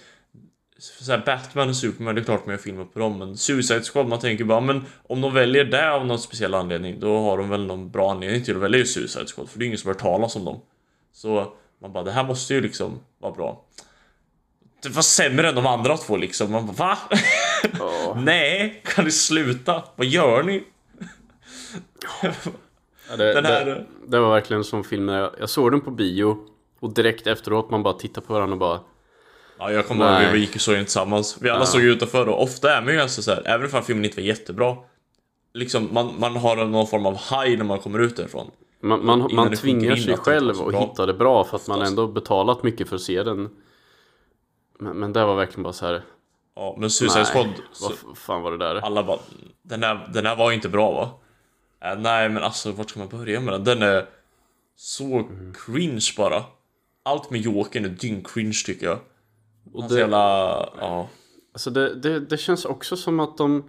[0.79, 3.81] så här, Batman och Superman, det är klart man gör filmer på dem Men Suicide
[3.81, 7.37] Squad, man tänker bara men Om de väljer det av någon speciell anledning Då har
[7.37, 9.77] de väl någon bra anledning till att välja just Suicide Squad För det är ingen
[9.77, 10.59] som har hört talas om dem
[11.13, 13.65] Så man bara, det här måste ju liksom vara bra
[14.83, 16.97] Det var sämre än de andra två liksom Man bara, va?
[17.79, 19.83] ja, Nej, kan ni sluta?
[19.95, 20.63] Vad gör ni?
[23.17, 25.81] det, Den här- det, det var verkligen en sån film när jag, jag såg den
[25.81, 26.37] på bio
[26.79, 28.79] och direkt efteråt man bara tittar på varandra och bara
[29.59, 31.37] Ja, jag kommer ihåg vi gick och såg den tillsammans.
[31.41, 31.65] Vi alla Ja.
[31.65, 34.27] såg utanför och ofta är man ju ganska så här, även om filmen inte var
[34.27, 34.77] jättebra.
[35.53, 38.51] Liksom, man, man har någon form av high när man kommer ut därifrån.
[38.81, 42.07] Man, man, man tvingar in sig själv att hitta det bra för att man ändå
[42.07, 43.49] betalat mycket för att se den.
[44.79, 46.01] Men, men det var verkligen bara så här.
[46.55, 47.49] Ja, men Suicide Squad,
[48.05, 48.75] vad fan var det där?
[48.75, 49.19] alla bara,
[49.61, 51.09] den här, den här var inte bra va?
[51.91, 53.63] Äh, nej men alltså, vart ska man börja med den?
[53.63, 54.05] Den är
[54.75, 55.53] så Mm.
[55.65, 56.43] cringe bara.
[57.03, 58.99] Allt med Jokern är dyng-cringe tycker jag.
[59.73, 60.17] Och Hans det, jävla,
[60.79, 61.07] ja.
[61.53, 63.63] alltså det, det, det känns också som att de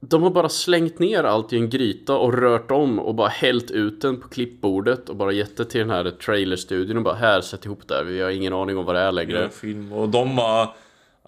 [0.00, 3.70] De har bara slängt ner allt i en gryta och rört om och bara hällt
[3.70, 7.40] ut den på klippbordet och bara gett det till den här trailerstudion och bara här,
[7.40, 8.04] sätt ihop det här.
[8.04, 9.50] Vi har ingen aning om vad det är längre.
[9.50, 10.68] film och de bara,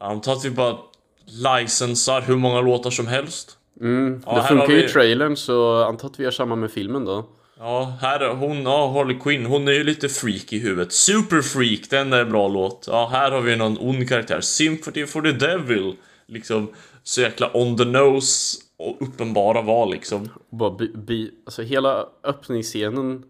[0.00, 0.76] antar att vi bara
[1.24, 3.56] licensar hur många låtar som helst.
[3.80, 6.56] Mm, Ja, det funkar har ju i vi- trailern så antar att vi gör samma
[6.56, 7.24] med filmen då.
[7.62, 10.92] Ja, här är hon, ja, Harley Quinn, hon är ju lite freak i huvudet.
[10.92, 12.84] Super freak, den är en bra låt.
[12.90, 14.40] Ja, här har vi någon ond karaktär.
[14.40, 15.96] Sympathy for the Devil.
[16.26, 16.70] Liksom,
[17.02, 20.28] så jäkla on the nose och uppenbara val liksom.
[20.50, 23.22] Bara bi, bi, alltså hela öppningsscenen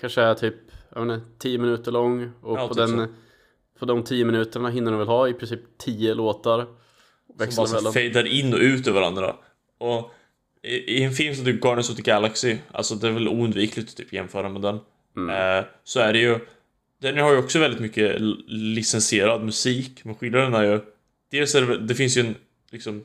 [0.00, 0.54] kanske är typ,
[0.94, 3.12] jag inte, 10 minuter lång och Ja, på typ den så.
[3.78, 6.66] på de 10 minuterna hinner de väl ha i princip 10 låtar.
[7.50, 9.36] Som bara fejdar in och ut ur varandra.
[9.78, 10.10] Och
[10.62, 13.88] i, i en film som typ Guardians of the Galaxy, alltså det är väl oundvikligt
[13.88, 14.78] att typ jämföra med den.
[15.16, 15.58] Mm.
[15.58, 16.38] Eh, så är det ju,
[17.00, 20.80] den har ju också väldigt mycket licensierad musik, men skillnaden är ju,
[21.30, 22.34] dels är det, det finns ju en
[22.70, 23.04] liksom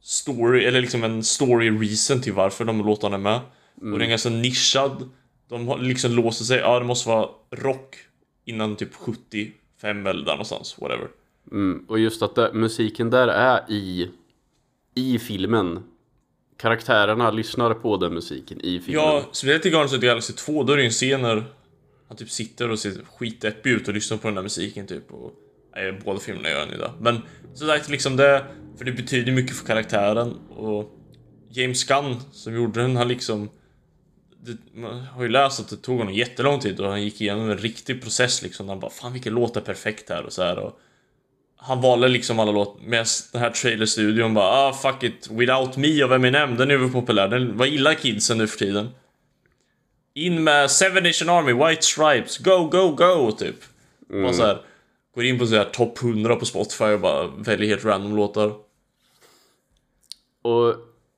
[0.00, 3.40] story, eller liksom en story reason till varför de låtarna är med.
[3.74, 5.10] Och den är ganska nischad.
[5.48, 7.96] De har liksom låser sig, ja det måste vara rock
[8.44, 11.08] innan typ 75 eller där någonstans, whatever.
[11.52, 14.10] Mm, och just att det, musiken där är i
[14.94, 15.82] i filmen.
[16.56, 19.04] Karaktärerna lyssnar på den musiken i filmen.
[19.04, 21.44] Ja, speciellt i Guardians of the Galaxy 2, då är det ju en scen där
[22.08, 25.12] han typ sitter och ser skitdeppig ut och lyssnar på den där musiken typ.
[25.12, 25.32] Och,
[25.76, 26.90] nej, båda filmerna gör han ju det.
[27.00, 27.22] Men
[27.54, 28.44] så sagt liksom det,
[28.78, 30.92] för det betyder mycket för karaktären och
[31.50, 33.50] James Gunn som gjorde den, han liksom
[34.40, 37.50] det, man har ju läst att det tog honom jättelång tid och han gick igenom
[37.50, 38.68] en riktig process liksom.
[38.68, 40.80] Han bara fan vilken låt är perfekt här och så här och
[41.66, 46.02] han valde liksom alla låtar med den här trailerstudion bara ah fuck it Without Me
[46.02, 47.28] av Eminem den är ju populär.
[47.28, 48.88] Den var illa kidsen nu för tiden.
[50.14, 53.56] In med Seven Nation Army, White Stripes, Go Go Go typ.
[54.10, 54.22] Mm.
[54.22, 54.62] Bara så här,
[55.14, 58.52] Går in på så här topp 100 på Spotify och bara väljer helt random låtar.
[60.42, 60.74] Och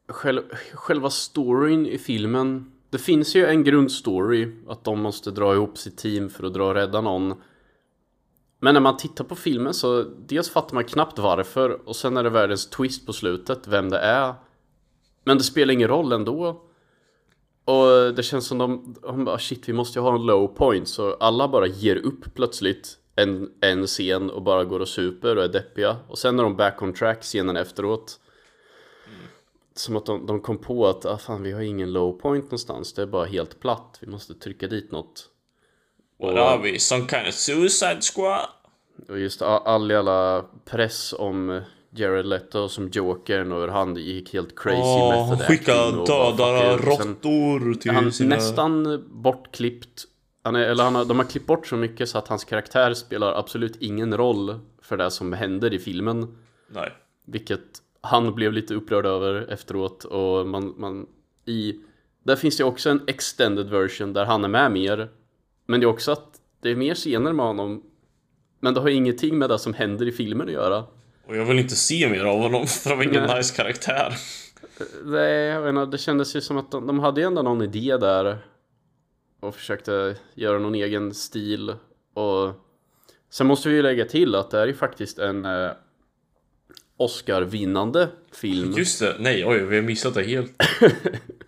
[0.09, 5.79] själv, själva storyn i filmen Det finns ju en grundstory Att de måste dra ihop
[5.79, 7.35] sitt team för att dra och rädda någon
[8.61, 12.25] men när man tittar på filmen så dels fattar man knappt varför och sen är
[12.25, 14.35] det världens twist på slutet, vem det är.
[15.25, 16.63] Men det spelar ingen roll ändå.
[17.65, 20.89] Och det känns som de, de bara shit vi måste ju ha en low point
[20.89, 25.45] så alla bara ger upp plötsligt en, en scen och bara går och super och
[25.45, 25.97] är deppiga.
[26.09, 28.21] Och sen är de back on track scenen efteråt.
[29.75, 32.93] Som att de, de kom på att ah, fan vi har ingen low point någonstans,
[32.93, 33.99] det är bara helt platt.
[34.01, 35.31] Vi måste trycka dit något.
[36.19, 36.79] Och, are we?
[36.79, 38.49] Some kind of suicide squad?
[39.09, 44.59] Och just all jävla press om Jared Leto som Jokern och hur han gick helt
[44.59, 48.37] crazy oh, method Skicka döda råttor till han sina...
[48.37, 50.05] nästan bortklippt
[50.43, 52.95] han är, eller han har, de har klippt bort så mycket så att hans karaktär
[52.95, 56.37] spelar absolut ingen roll för det som händer i filmen.
[56.69, 56.93] Nej.
[57.25, 61.07] Vilket han blev lite upprörd över efteråt och man, man
[61.47, 61.75] i...
[62.23, 65.09] Där finns det också en extended version där han är med mer.
[65.69, 67.83] Men det är också att det är mer scener med honom
[68.61, 70.85] men det har ingenting med det som händer i filmen att göra.
[71.27, 73.37] Och jag vill inte se mer av honom för han var ingen Nej.
[73.37, 74.15] nice karaktär.
[75.05, 77.97] Nej, jag inte, det kändes ju som att de, de hade ju ändå någon idé
[77.97, 78.39] där.
[79.41, 81.75] Och försökte göra någon egen stil.
[82.15, 82.53] Och
[83.31, 85.71] sen måste vi ju lägga till att det är ju faktiskt en eh,
[86.97, 88.75] Oscar-vinnande film.
[88.77, 90.53] Just det, nej oj, vi har missat det helt.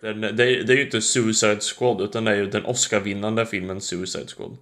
[0.00, 2.64] det, är, det, är, det är ju inte Suicide Squad utan det är ju den
[2.64, 4.56] Oscar-vinnande filmen Suicide Squad.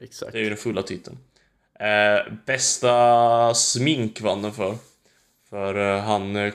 [0.00, 0.32] Exakt.
[0.32, 1.18] Det är ju den fulla titeln.
[1.80, 4.74] Eh, bästa smink vann den för.
[5.50, 6.36] För eh, han...
[6.36, 6.54] Eh,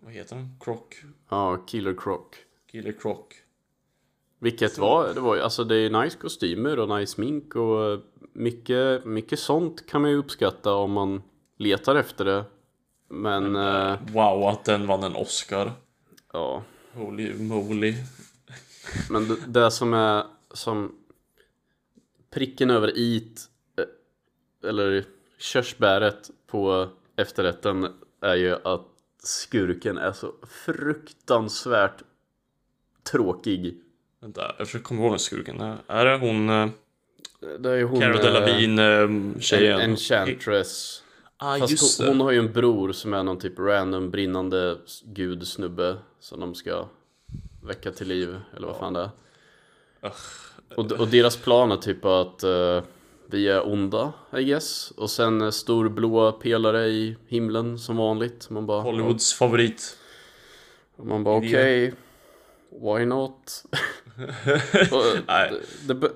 [0.00, 0.58] vad heter han?
[0.60, 0.80] Croc?
[1.28, 2.20] Ja, Killer Croc.
[2.70, 3.18] Killer Croc.
[4.38, 4.80] Vilket Så.
[4.80, 8.00] var, det var alltså det är nice kostymer och nice smink och
[8.32, 11.22] mycket, mycket sånt kan man ju uppskatta om man
[11.58, 12.44] letar efter det.
[13.08, 13.52] Men...
[13.52, 15.72] Men eh, wow, att den vann en Oscar.
[16.32, 16.62] Ja.
[16.96, 17.94] Holy moly.
[19.10, 20.94] Men det, det som är som
[22.30, 23.40] pricken över it
[23.78, 25.04] eh, eller
[25.38, 27.88] körsbäret på efterrätten
[28.20, 28.86] är ju att
[29.22, 30.32] skurken är så
[30.64, 32.02] fruktansvärt
[33.02, 33.80] tråkig.
[34.20, 35.60] Vänta, jag försöker komma ihåg skurken.
[35.86, 36.50] Är det hon...
[36.50, 36.68] Eh,
[37.58, 38.00] det är hon...
[38.00, 39.80] Cara Delevingne tjejen?
[39.80, 41.02] Enchantress.
[41.38, 44.78] Ah, Fast just hon, hon har ju en bror som är någon typ random brinnande
[45.04, 46.88] gudsnubbe som de ska
[47.62, 50.12] väcka till liv, eller vad fan det är.
[50.76, 52.82] Och, och deras plan är typ att uh,
[53.26, 54.90] vi är onda, I guess.
[54.90, 58.50] Och sen stor blå pelare i himlen som vanligt.
[58.50, 59.98] Man bara, Hollywoods och, favorit.
[60.96, 63.64] Och man bara okej, okay, why not?
[65.86, 66.10] det, det,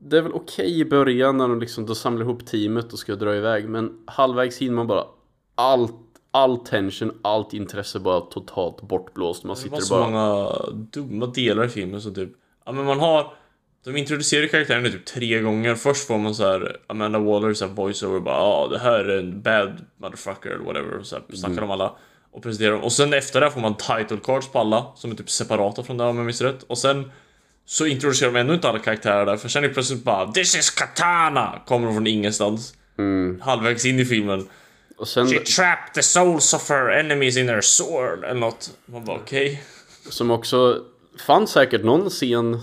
[0.00, 2.98] det, är väl okej okay i början när de liksom då samlar ihop teamet och
[2.98, 3.68] ska dra iväg.
[3.68, 5.04] Men halvvägs hinner man bara
[5.54, 5.94] allt
[6.30, 9.44] all tension, allt intresse bara totalt bortblåst.
[9.44, 12.30] Man sitter det var så många dumma delar i filmen så typ,
[12.66, 13.34] ja men man har
[13.84, 15.74] de introducerar karaktären typ tre gånger.
[15.74, 19.04] Först får man så här Amanda Waller så här voiceover bara ja ah, det här
[19.04, 20.98] är en bad motherfucker eller whatever.
[20.98, 21.64] Och så här, snackar mm.
[21.64, 21.96] om alla.
[22.30, 22.82] Och presenterar dem.
[22.82, 25.96] Och sen efter det får man title cards på alla som är typ separata från
[25.96, 26.62] det om jag minns rätt.
[26.62, 27.10] Och sen
[27.70, 30.56] så introducerar de ändå inte alla karaktärer där för sen är det plötsligt bara This
[30.56, 31.62] is Katana!
[31.66, 32.74] Kommer från ingenstans.
[32.98, 33.40] Mm.
[33.40, 34.48] Halvvägs in i filmen.
[34.96, 35.26] Och sen...
[35.26, 38.70] She trapped the souls of her enemies in her sword eller något.
[38.86, 39.46] Man bara okej.
[39.46, 39.58] Okay.
[40.10, 40.84] Som också
[41.26, 42.60] fanns säkert någon scen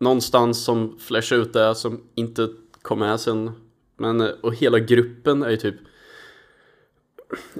[0.00, 2.48] någonstans som flashar ut det som inte
[2.82, 3.52] kom med sen.
[3.96, 5.76] Men, och hela gruppen är ju typ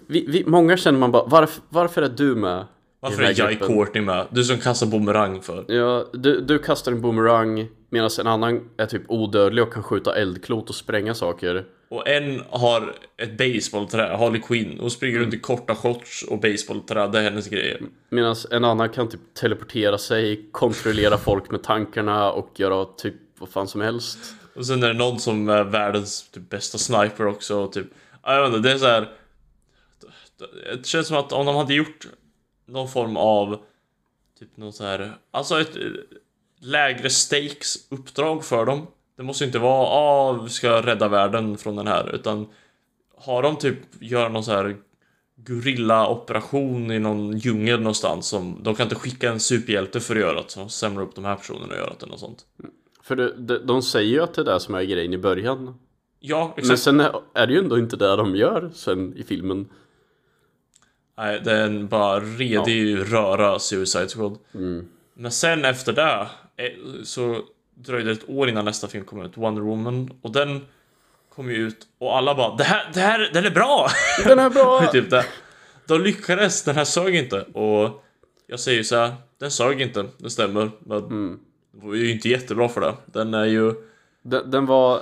[0.07, 2.66] vi, vi, Många känner man bara, varför, varför är du med?
[3.00, 4.26] Varför är Jai Courtney med?
[4.30, 5.64] Du som kastar bumerang för.
[5.68, 10.16] Ja, du, du kastar en bumerang medan en annan är typ odödlig och kan skjuta
[10.16, 11.64] eldklot och spränga saker.
[11.88, 15.24] Och en har ett baseballträ, Harley Quinn, och springer mm.
[15.24, 17.80] runt i korta shorts och baseballträ, det är hennes grejer.
[18.08, 23.48] Medan en annan kan typ teleportera sig, kontrollera folk med tankarna och göra typ vad
[23.48, 24.18] fan som helst.
[24.54, 27.86] Och sen är det någon som är världens typ, bästa sniper också, och typ...
[28.22, 29.08] Jag vet inte, det är så här.
[30.76, 32.06] Det känns som att om de hade gjort
[32.70, 33.59] någon form av
[34.38, 35.76] typ något så här, alltså ett
[36.61, 38.87] lägre stakes uppdrag för dem.
[39.16, 42.46] Det måste inte vara ah, vi ska rädda världen från den här utan
[43.16, 44.76] har de typ gör någon så här
[45.37, 50.42] gorilla-operation i någon djungel någonstans som de kan inte skicka en superhjälte för att göra
[50.42, 52.46] det, så de samlar upp de här personerna och gör det eller något sånt.
[53.02, 55.78] För det, de, de säger ju att det är det som är grejen i början.
[56.20, 56.68] Ja, exakt.
[56.68, 59.68] Men sen är, är det ju ändå inte det de gör sen i filmen.
[61.20, 64.38] Nej, det är en bara redig röra Suicide Squad.
[65.14, 67.42] Men sen efter det eh, så
[67.74, 70.11] dröjde det ett år innan nästa film kom ut, Wonder Woman.
[70.22, 70.66] Och den
[71.35, 73.88] kom ju ut och alla bara det här, det här, den är bra!
[74.24, 74.87] Den är bra!
[74.92, 75.24] typ det.
[75.87, 77.42] De lyckades, den här sög inte.
[77.42, 78.04] Och
[78.46, 80.70] jag säger ju så här, den sög inte, det stämmer.
[80.78, 81.38] Men
[81.72, 82.94] det var ju inte jättebra för det.
[83.06, 83.74] Den är ju,
[84.22, 85.00] Den, den var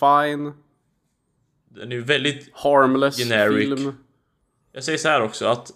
[0.00, 0.52] fine,
[1.68, 3.68] den är ju väldigt harmless Generic.
[3.68, 3.92] film.
[4.76, 5.72] Jag säger så här också att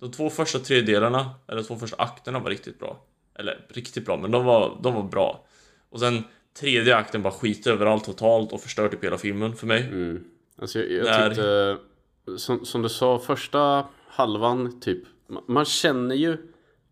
[0.00, 3.04] de två första tredjedelarna, eller de två första akterna var riktigt bra.
[3.38, 5.44] Eller riktigt bra, men de var, de var bra.
[5.90, 6.24] Och sen
[6.60, 9.90] tredje akten bara skiter överallt totalt och förstör typ hela filmen för mig.
[10.60, 11.76] Alltså jag, jag Där- tyckte,
[12.38, 16.36] som, som du sa, första halvan typ, ma- man känner ju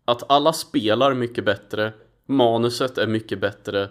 [0.05, 1.93] att alla spelar mycket bättre,
[2.25, 3.89] manuset är mycket bättre,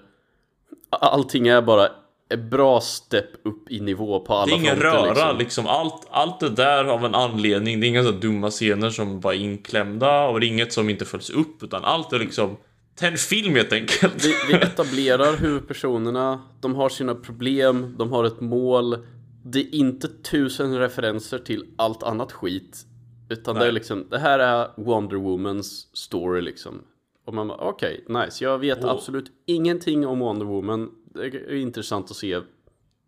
[0.91, 1.91] allting är bara
[2.29, 5.39] ett bra step upp i nivå på alla Det är ingen fronter, röra liksom.
[5.39, 5.67] liksom.
[5.67, 7.81] Allt, allt det där av en anledning.
[7.81, 10.91] Det är inga så dumma scener som bara är inklämda och det är inget som
[10.91, 12.57] inte följs upp utan allt är liksom
[12.99, 14.25] Tänd film helt enkelt.
[14.25, 18.97] Vi, vi etablerar huvudpersonerna, de har sina problem, de har ett mål.
[19.45, 22.87] Det är inte tusen referenser till allt annat skit.
[23.31, 23.73] Utan det är Nej.
[23.73, 26.83] liksom, det här är Wonder Womans story liksom.
[27.27, 28.45] Och man bara, okej, nice.
[28.45, 30.91] Jag vet Och- absolut ingenting om Wonder Woman.
[31.17, 32.41] Det är intressant att se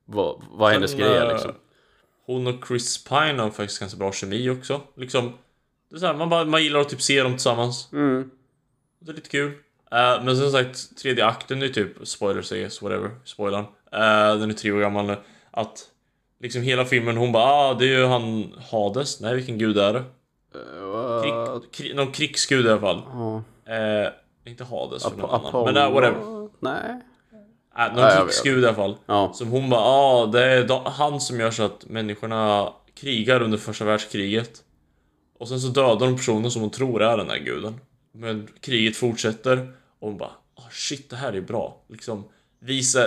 [0.04, 1.52] vad, vad hennes grej är eh, liksom.
[2.26, 4.80] Hon och Chris Pine har faktiskt ganska bra kemi också.
[4.96, 5.32] Liksom,
[5.90, 7.92] det är så här, man, bara, man gillar att typ se dem tillsammans.
[7.92, 8.30] Mm.
[8.98, 9.52] Det är lite kul.
[9.90, 13.64] Eh, men som sagt, tredje akten är typ, spoilers I guess, whatever, spoilern.
[13.94, 15.16] Uh, den är tre år gammal nu.
[15.50, 15.84] Att
[16.40, 19.20] liksom hela filmen, hon bara ah, det är ju han Hades.
[19.20, 20.04] Nej, vilken gud är det?
[20.58, 22.96] Uh, Krig, krig, någon krigsgud i alla fall.
[23.66, 24.10] Eh,
[24.44, 25.64] inte Hades för någon annan.
[25.64, 26.48] Men uh, whatever.
[26.60, 27.00] Nej.
[27.78, 28.96] Äh, någon Ja, jag krigsgud i alla fall.
[29.06, 29.32] Ja.
[29.34, 33.84] Som hon bara, ah, det är han som gör så att människorna krigar under första
[33.84, 34.62] världskriget.
[35.38, 37.80] Och sen så dödar de personen som hon tror är den här guden.
[38.12, 41.82] Men kriget fortsätter och hon bara, ah shit det här är bra.
[41.88, 42.24] Liksom
[42.60, 43.00] visa,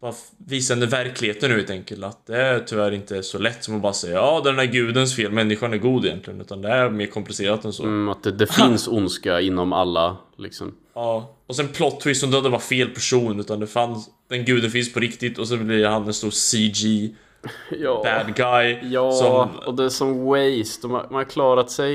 [0.00, 2.04] bara f- visa henne verkligheten nu helt enkelt.
[2.04, 4.66] Att det är tyvärr inte så lätt som att bara säga, ja det är den
[4.66, 6.40] här gudens fel, människan är god egentligen.
[6.40, 7.82] Utan det är mer komplicerat än så.
[7.82, 10.74] Mm, att det, det finns ondska inom alla liksom.
[10.94, 14.70] Ja, och sen plot twist, hon dödade bara fel person utan det fanns, den guden
[14.70, 17.14] finns på riktigt och så blir han en stor CG
[17.80, 18.02] Ja.
[18.04, 20.82] bad guy Ja, som, och det är som waste.
[20.82, 21.92] De har, man har klarat sig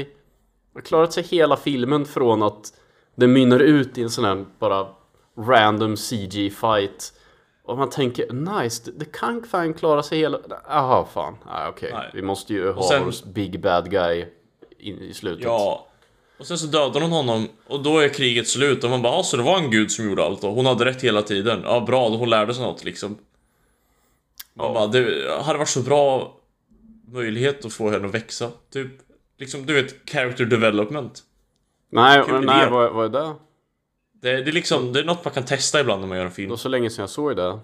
[0.73, 2.73] man har klarat sig hela filmen från att
[3.15, 4.87] det mynnar ut i en sån här bara
[5.47, 7.13] random CG-fight.
[7.65, 10.39] Och man tänker nice, det, det kan fan klara sig hela...
[10.67, 11.35] Jaha, fan.
[11.45, 12.09] Ah, Okej, Nej.
[12.13, 14.25] vi måste ju ha sen- vår big bad guy
[14.79, 15.43] in, i slutet.
[15.45, 15.87] ja
[16.39, 19.23] och sen så dödar hon honom och då är kriget slut och man bara, ah,
[19.23, 21.61] så det var en gud som gjorde allt och hon hade rätt hela tiden.
[21.63, 23.17] Ja, bra, då hon lärde sig något liksom.
[24.53, 24.73] Man Ja.
[24.73, 26.35] bara, det hade varit så bra
[27.11, 28.87] möjlighet att få henne att växa, typ.
[29.37, 31.23] Liksom, du vet, character development.
[31.89, 33.33] Nej, nej vad, vad är det?
[34.25, 36.29] Det, det är liksom, det är något man kan testa ibland när man gör en
[36.29, 36.49] Det film.
[36.49, 37.59] var så länge sedan jag såg det.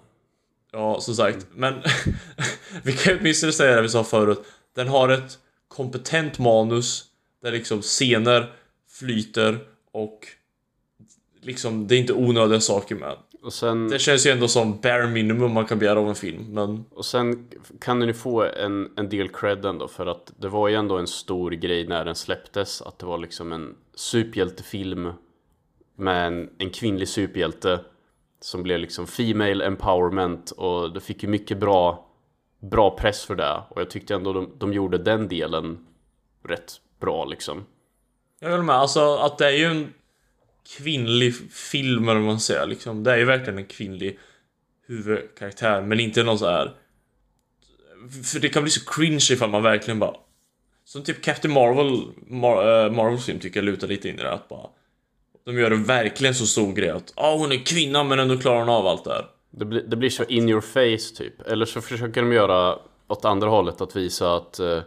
[0.72, 1.46] Ja, som sagt.
[1.54, 1.74] Men
[2.82, 4.44] vi kan ju åtminstone säga det vi sa förut.
[4.74, 7.04] Den har ett kompetent manus
[7.42, 8.52] där liksom scener
[8.90, 9.58] flyter
[9.92, 10.26] och
[11.40, 13.16] liksom det är inte onödiga saker med.
[13.50, 13.88] Sen...
[13.88, 16.44] Det känns ju ändå som bare minimum man kan begära av en film.
[16.54, 17.48] Men Och sen
[17.80, 20.98] kan den ju få en, en del cred ändå för att det var ju ändå
[20.98, 25.12] en stor grej när den släpptes att det var liksom en superhjältefilm
[26.02, 27.80] med en, en kvinnlig superhjälte
[28.40, 32.08] som blev liksom female empowerment och det fick ju mycket bra
[32.60, 35.86] bra press för det och jag tyckte ändå de, de gjorde den delen
[36.48, 37.64] rätt bra liksom.
[38.40, 38.74] jag håller med.
[38.74, 39.94] Alltså att det är ju en
[40.78, 42.66] kvinnlig film eller vad man säger.
[42.66, 43.04] Liksom.
[43.04, 44.18] Det är ju verkligen en kvinnlig
[44.86, 45.82] huvudkaraktär.
[45.82, 46.76] Men inte någon så här.
[48.24, 50.16] För det kan bli så cringe ifall man verkligen bara
[50.84, 54.22] Som typ Captain Marvel, Mar eh, äh, Marvels film tycker jag lutar lite in i
[54.22, 54.68] det att bara
[55.44, 58.58] de gör det verkligen så stor grej att ah, hon är kvinna men ändå klarar
[58.58, 59.26] hon av allt det här.
[59.50, 61.40] Det, blir- det blir så in your face typ.
[61.46, 62.78] Eller så försöker de göra
[63.08, 64.78] åt andra hållet att visa att eh,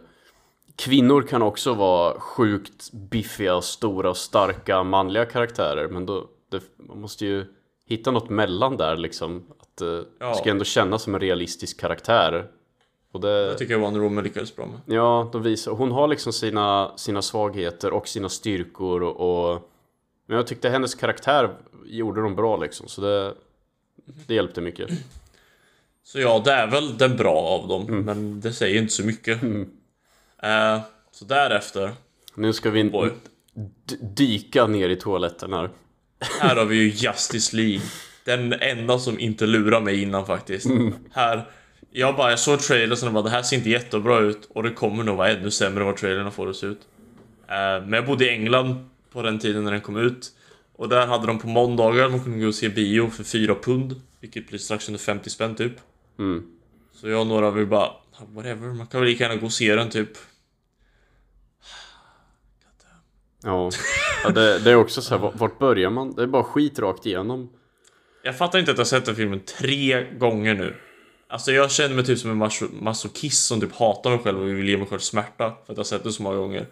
[0.76, 5.88] kvinnor kan också vara sjukt biffiga, stora och starka manliga karaktärer.
[5.88, 7.44] Men då, det, man måste ju
[7.88, 9.46] hitta något mellan där liksom.
[9.60, 9.88] Att eh,
[10.20, 10.34] Ja.
[10.34, 12.46] ska ändå kännas som en realistisk karaktär.
[13.12, 14.96] Och det, Jag tycker Wonder Woman lyckades bra med.
[14.96, 19.70] Ja, de visar, hon har liksom sina, sina svagheter och sina styrkor och, och
[20.26, 21.50] Men jag tyckte hennes karaktär
[21.86, 23.34] gjorde de bra liksom, så det,
[24.26, 24.90] det hjälpte mycket.
[26.04, 28.04] Så ja, det är väl den bra av dem, Mm.
[28.04, 29.42] men det säger inte så mycket.
[30.42, 31.90] Eh, Så därefter,
[32.34, 35.70] Nu ska vi d- dyka ner i toaletten här.
[36.40, 37.80] här har vi ju Justice League.
[38.24, 40.66] Den enda som inte lurar mig innan faktiskt.
[41.12, 41.48] Här,
[41.90, 44.70] jag bara, jag såg trailern och bara det här ser inte jättebra ut och det
[44.70, 46.80] kommer nog vara ännu sämre än vad trailern får se ut.
[47.48, 50.32] Eh, men jag bodde i England på den tiden när den kom ut.
[50.72, 54.00] Och där hade de på måndagar, man kunde gå och se bio för 4 pund.
[54.20, 55.72] Vilket blir strax under 50 spänn typ.
[56.18, 56.46] Mm.
[56.92, 57.90] Så jag och några vill bara,
[58.28, 60.08] whatever, man kan väl lika gärna gå och se den typ.
[63.42, 63.70] Ja,
[64.24, 66.14] ja det, det är också så här, vart- börjar man?
[66.14, 67.50] Det är bara skit rakt igenom.
[68.22, 70.76] Jag fattar inte att jag har sett den filmen tre gånger nu.
[71.28, 74.48] Alltså jag känner mig typ som en maso- masochist som typ hatar mig själv och
[74.48, 76.66] vill ge mig själv smärta för att jag har sett den så många gånger.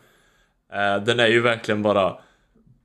[0.73, 2.19] Eh, den är ju verkligen bara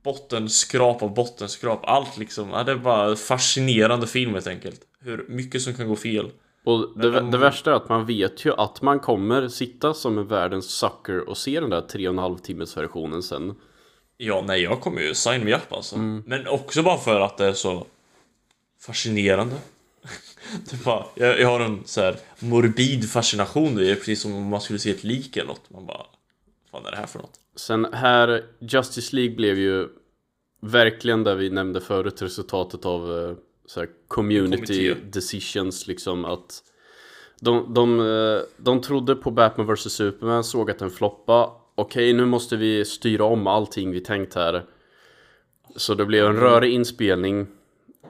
[0.02, 1.80] bottenskrap av bottenskrap.
[1.82, 2.50] Allt liksom.
[2.50, 4.80] Ja, det är bara fascinerande film helt enkelt.
[5.00, 6.30] Hur mycket som kan gå fel.
[6.64, 10.26] Och det, det värsta är att man vet ju att man kommer sitta som en
[10.26, 13.54] världens sucker och se den där tre och en halv timmes versionen sen.
[14.16, 15.98] Ja, nej, jag kommer ju sign me up alltså.
[15.98, 17.86] Men också bara för att det är så
[18.80, 19.56] fascinerande.
[20.70, 24.46] det är bara, jag, jag har en så här morbid fascination det, precis som om
[24.46, 25.70] man skulle se ett lik eller något.
[25.70, 26.06] Man bara,
[26.70, 27.39] vad fan är det här för något?
[27.56, 29.88] Sen här, Justice League blev ju
[30.60, 33.34] verkligen där vi nämnde förut resultatet av eh,
[33.66, 34.94] så här, community Kommitté.
[35.10, 36.62] decisions liksom att
[37.40, 42.24] de, de, eh, de trodde på Batman vs Superman, såg att den floppa Okej, nu
[42.24, 44.64] måste vi styra om allting vi tänkt här
[45.76, 47.46] Så det blev en rörig inspelning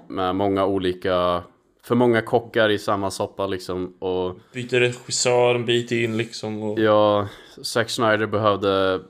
[0.09, 1.43] med många olika
[1.83, 6.63] för många kockar i samma soppa liksom och Byter regissör en bit in liksom.
[6.63, 6.79] Och...
[6.79, 7.29] Ja,
[7.63, 9.01] Zack Snyder behövde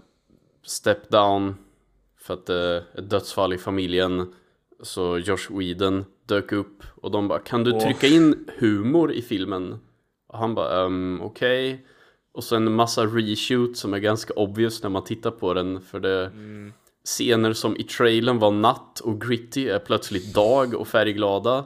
[0.70, 1.54] step down
[2.20, 4.34] för att eh, ett dödsfall i familjen.
[4.82, 9.78] Så Josh Whedon dök upp och de bara Kan du trycka in humor i filmen?
[10.26, 11.86] Och han bara um, okej.
[12.32, 16.00] Och sen en massa reshoot som är ganska obvious när man tittar på den för
[16.00, 16.30] det
[17.04, 21.64] Scener som i trailern var natt och gritty är plötsligt dag och färgglada.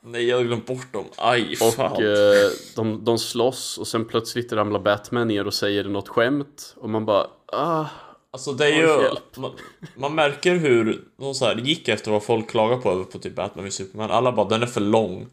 [0.00, 1.04] Nej, jag har glömt bort dem.
[1.16, 1.92] Aj, fan.
[1.92, 6.74] Och eh, de, de slåss och sen plötsligt ramlar Batman ner och säger något skämt
[6.76, 7.86] och man bara ah,
[8.34, 9.10] Alltså det är ju...
[9.36, 9.52] Man,
[9.96, 13.34] man märker hur de så här gick efter vad folk klagar på över på typ
[13.34, 14.10] Batman och Superman.
[14.10, 15.26] Alla bara den är för lång.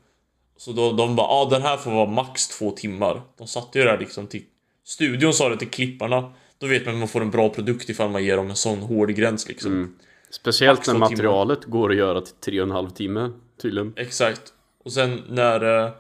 [0.58, 3.22] Så då, de bara ah, den här får vara max två timmar.
[3.38, 4.44] De satte ju det här liksom till...
[4.84, 6.34] Studion sa det till klipparna.
[6.58, 8.80] Då vet man att man får en bra produkt ifall man ger dem en sån
[8.80, 9.96] hård gräns liksom.
[10.30, 13.32] Speciellt Max när materialet går att göra till tre och en halv timme
[13.62, 13.94] tydligen.
[13.96, 14.54] Exakt.
[14.84, 15.86] Och sen när...
[15.86, 15.92] eh,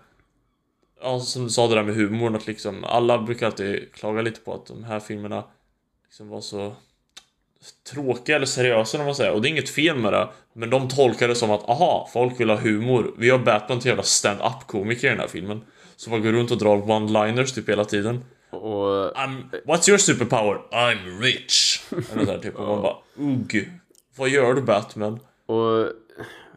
[1.03, 4.39] Ja, som du sa det där med humorn att liksom alla brukar alltid klaga lite
[4.39, 5.43] på att de här filmerna
[6.07, 6.75] liksom var så
[7.93, 9.31] tråkiga eller seriösa när man säger.
[9.31, 10.29] Och det är inget fel med det.
[10.53, 13.13] Men de tolkar det som att aha, folk vill ha humor.
[13.17, 15.61] Vi har Batman till jävla stand-up komiker i den här filmen.
[15.95, 18.25] Som bara går runt och drar one-liners typ hela tiden.
[18.49, 20.61] Och I'm, what's your superpower?
[20.71, 21.83] I'm rich.
[22.13, 22.55] Eller där typ.
[22.55, 23.67] Och man bara ugh.
[24.15, 25.19] Vad gör du Batman?
[25.45, 25.87] Och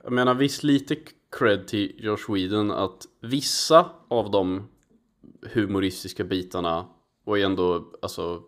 [0.02, 0.96] jag menar visst lite
[1.38, 4.68] cred till Josh Whedon att vissa av de
[5.52, 6.86] humoristiska bitarna
[7.24, 8.42] var ju ändå alltså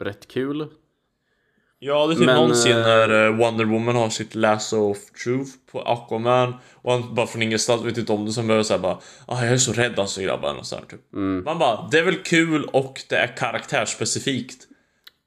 [0.00, 0.68] rätt kul.
[1.84, 4.90] Ja, det är typ Men, någon scen eh, när eh, Wonder Woman har sitt lasso
[4.90, 8.62] of truth på Aquaman och han bara från ingenstans vet inte om det som börjar
[8.62, 11.00] såhär bara ah, jag är så rädd alltså grabbar och så här, typ.
[11.44, 14.66] Man bara, det är väl kul och det är karaktärsspecifikt.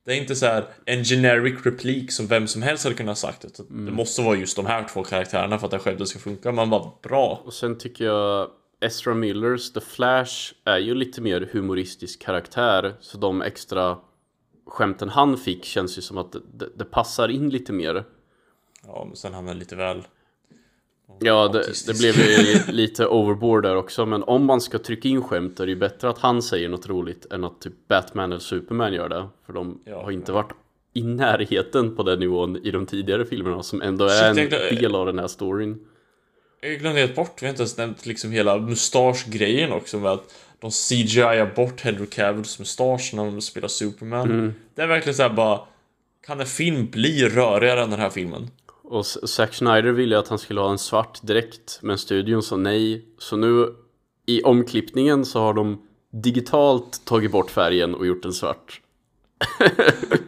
[0.06, 3.42] Det är inte så här en generic replik som vem som helst hade kunnat sagt.
[3.42, 6.52] Det, det måste vara just de här två karaktärerna för att det själv ska funka.
[6.52, 7.42] Man bara, bra.
[7.46, 8.50] Och sen tycker jag
[8.82, 13.98] Ezra Millers The Flash är ju lite mer humoristisk karaktär så de extra
[14.68, 18.04] skämten han fick känns ju som att det, det passar in lite mer.
[18.88, 20.04] Ja, men sen hamnar lite väl...
[21.20, 25.22] Ja, det, det blev ju lite overboard där också Men om man ska trycka in
[25.24, 28.40] skämt är det ju bättre att han säger något roligt Än att typ Batman eller
[28.40, 30.04] Superman gör det För de Ja.
[30.04, 30.52] har inte varit
[30.94, 34.76] i närheten på den nivån i de tidigare filmerna Som ändå är Shit, en glöm-
[34.82, 35.80] del av den här storyn
[36.62, 40.34] Jag glömde helt bort, vi har inte ens nämnt liksom hela mustaschgrejen också med att
[40.66, 44.54] de CGI bort Henry Cavills mustasch när de spelar Superman.
[44.76, 45.60] Det är verkligen såhär bara
[46.28, 48.50] Kan en film bli rörigare än den här filmen?
[48.84, 53.06] Och Zack Snyder ville att han skulle ha en svart dräkt Men studion sa nej
[53.20, 53.76] Så nu
[54.26, 58.82] i omklippningen så har de digitalt tagit bort färgen och gjort den svart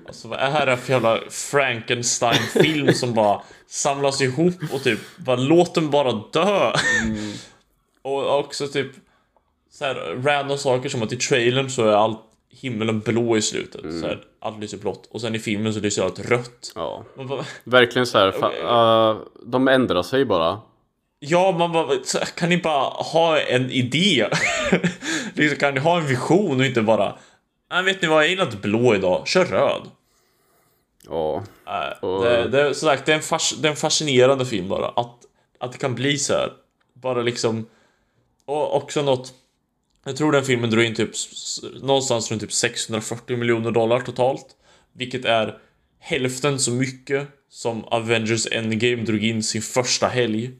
[0.07, 5.35] Alltså vad är det här för jävla Frankenstein-film som bara samlas ihop och typ bara
[5.35, 6.73] låt den bara dö.
[8.01, 8.91] och också typ
[9.77, 12.19] så här random saker som att i trailern så är allt
[12.49, 13.81] himmelen blå i slutet.
[13.81, 15.07] Så här, allt lyser blått.
[15.11, 16.71] Och sen i filmen så lyser allt rött.
[16.75, 20.61] Ja, bara, verkligen så här, fa- uh, De ändrar sig bara
[21.19, 21.95] ja, man bara,
[22.35, 24.27] kan ni bara ha en idé?
[25.33, 27.15] liksom, kan ni ha en vision och inte bara
[27.71, 28.23] Nej, vet ni vad?
[28.23, 29.27] Jag gillar inte blå idag.
[29.27, 29.81] Kör röd.
[31.09, 34.69] Ja, Nej, Och- det, det, sagt, det, är en fas, det är en fascinerande film
[34.69, 34.87] bara.
[34.87, 35.15] Att,
[35.59, 36.51] att det kan bli så här.
[36.93, 37.65] Bara liksom...
[38.45, 39.33] Och också något...
[40.07, 41.09] Jag tror den filmen drog in typ
[41.81, 44.45] någonstans runt typ 640 miljoner dollar totalt.
[44.93, 45.57] Vilket är
[45.99, 50.51] hälften så mycket som Avengers Endgame drog in sin första helg.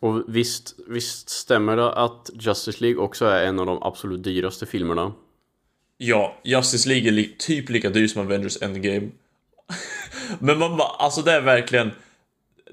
[0.00, 4.66] och visst, visst stämmer det att Justice League också är en av de absolut dyraste
[4.66, 5.12] filmerna?
[5.98, 9.08] Ja, Justice League är typ lika dyr som Avengers Endgame.
[10.38, 11.90] Men man bara, alltså det är verkligen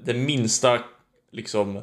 [0.02, 0.80] det minsta
[1.32, 1.82] liksom...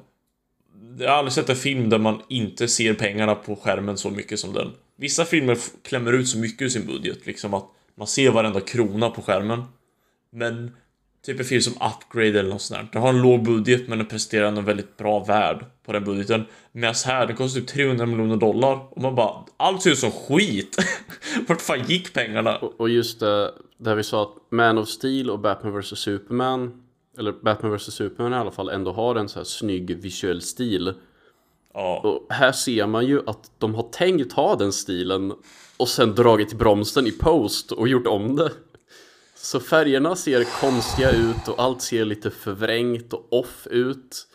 [0.99, 4.39] Jag har aldrig sett en film där man inte ser pengarna på skärmen så mycket
[4.39, 4.71] som den.
[4.95, 7.65] Vissa filmer klämmer ut så mycket ur sin budget, liksom att
[7.95, 9.63] man ser varenda krona på skärmen.
[10.31, 10.71] Men
[11.25, 12.89] typ en film som Upgrade eller något sånt där.
[12.91, 16.45] Den har en låg budget men den presterar en väldigt bra värld på den budgeten.
[16.71, 20.11] Medan här, den kostar typ 300 miljoner dollar och man bara, allt ser ut som
[20.11, 20.77] skit!
[21.47, 22.57] Vart fan gick pengarna?
[22.57, 26.83] Och, och just det, där vi sa att Man of Steel och Batman vs Superman
[27.17, 30.93] eller Batman vs Superman i alla fall ändå har en så här snygg visuell stil.
[31.73, 35.33] Ja, Och här ser man ju att de har tänkt ha den stilen
[35.77, 38.51] och sen dragit i bromsen i post och gjort om det.
[39.35, 44.27] Så färgerna ser konstiga ut och allt ser lite förvrängt och off ut.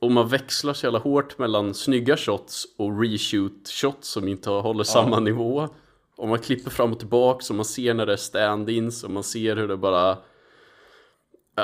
[0.00, 4.84] Och man växlar så jävla hårt mellan snygga shots och reshoot shots som inte håller
[4.84, 5.68] samma nivå.
[6.16, 9.22] Och man klipper fram och tillbaka och man ser när det är stand-ins och man
[9.22, 10.18] ser hur det bara...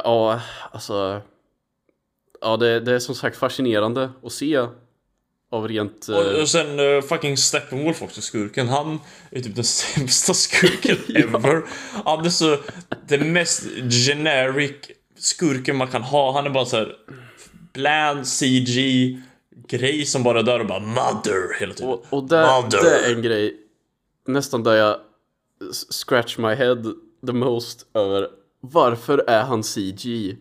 [0.04, 0.40] Ja,
[0.72, 1.20] alltså...
[2.40, 4.66] Ja, det, det är som sagt fascinerande att se
[5.50, 6.08] av rent...
[6.08, 8.68] och, eh, och sen uh, fucking Steppenwolf också, skurken.
[8.68, 11.62] Han är typ den sämsta skurken ever.
[12.04, 12.56] Han är så...
[13.06, 13.62] Den mest
[14.06, 14.76] generic
[15.18, 16.32] skurken man kan ha.
[16.32, 16.96] Han är bara så här
[17.72, 19.18] bland CG
[19.68, 21.92] grej som bara dör och bara mother hela tiden.
[21.92, 22.82] Och, och det, Mother.
[22.82, 23.56] det är en grej
[24.26, 24.96] nästan där jag
[25.90, 26.82] scratch my head
[27.26, 28.28] the most över
[28.60, 30.36] varför är han CG?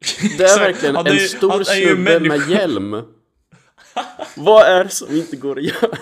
[0.38, 2.92] Det är verkligen är en ju- stor snubbe med hjälm.
[4.36, 5.98] Vad är det som inte går att göra?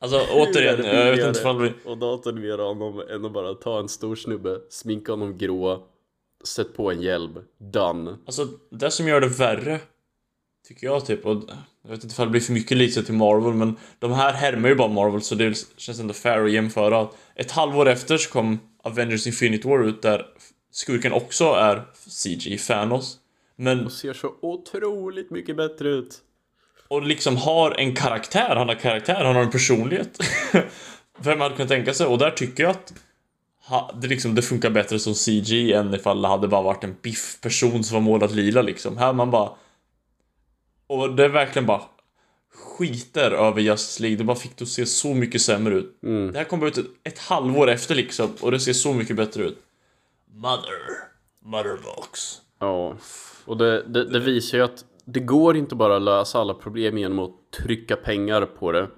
[0.00, 1.72] Alltså återigen, jag vet inte ifall vi...
[1.84, 5.86] Och datorn mer honom än att bara ta en stor snubbe, sminka honom grå,
[6.44, 8.16] sätt på en hjälm, done.
[8.26, 9.80] Alltså det som gör det värre
[10.68, 11.42] Tycker jag typ och
[11.84, 14.68] Jag vet inte ifall det blir för mycket likt till Marvel men De här härmar
[14.68, 18.58] ju bara Marvel så det känns ändå fair att jämföra Ett halvår efter så kom
[18.82, 20.26] Avengers Infinity War ut där
[20.72, 23.16] Skurken också är CG, Thanos
[23.56, 26.18] Men, Och ser så otroligt mycket bättre ut.
[26.88, 30.18] och liksom har en karaktär, han har karaktär, han har en personlighet
[31.18, 32.06] Vem hade kunnat tänka sig?
[32.06, 32.92] Och där tycker jag att
[33.64, 36.96] ha, det, liksom, det funkar bättre som CG än ifall det hade bara varit en
[37.02, 38.96] biff-person som var målad lila liksom.
[38.96, 39.50] Här man bara...
[40.86, 41.82] Och det är verkligen bara
[42.54, 44.18] skiter över Justice League.
[44.18, 45.98] Det bara fick det att se så mycket sämre ut.
[46.02, 46.32] Mm.
[46.32, 49.42] Det här kom ut ett, ett halvår efter liksom och det ser så mycket bättre
[49.42, 49.58] ut.
[50.34, 50.80] Mother.
[51.44, 52.40] Motherbox.
[52.58, 52.96] Ja,
[53.44, 56.98] och det, det, det visar ju att det går inte bara att lösa alla problem
[56.98, 57.30] genom att
[57.62, 58.88] trycka pengar på det.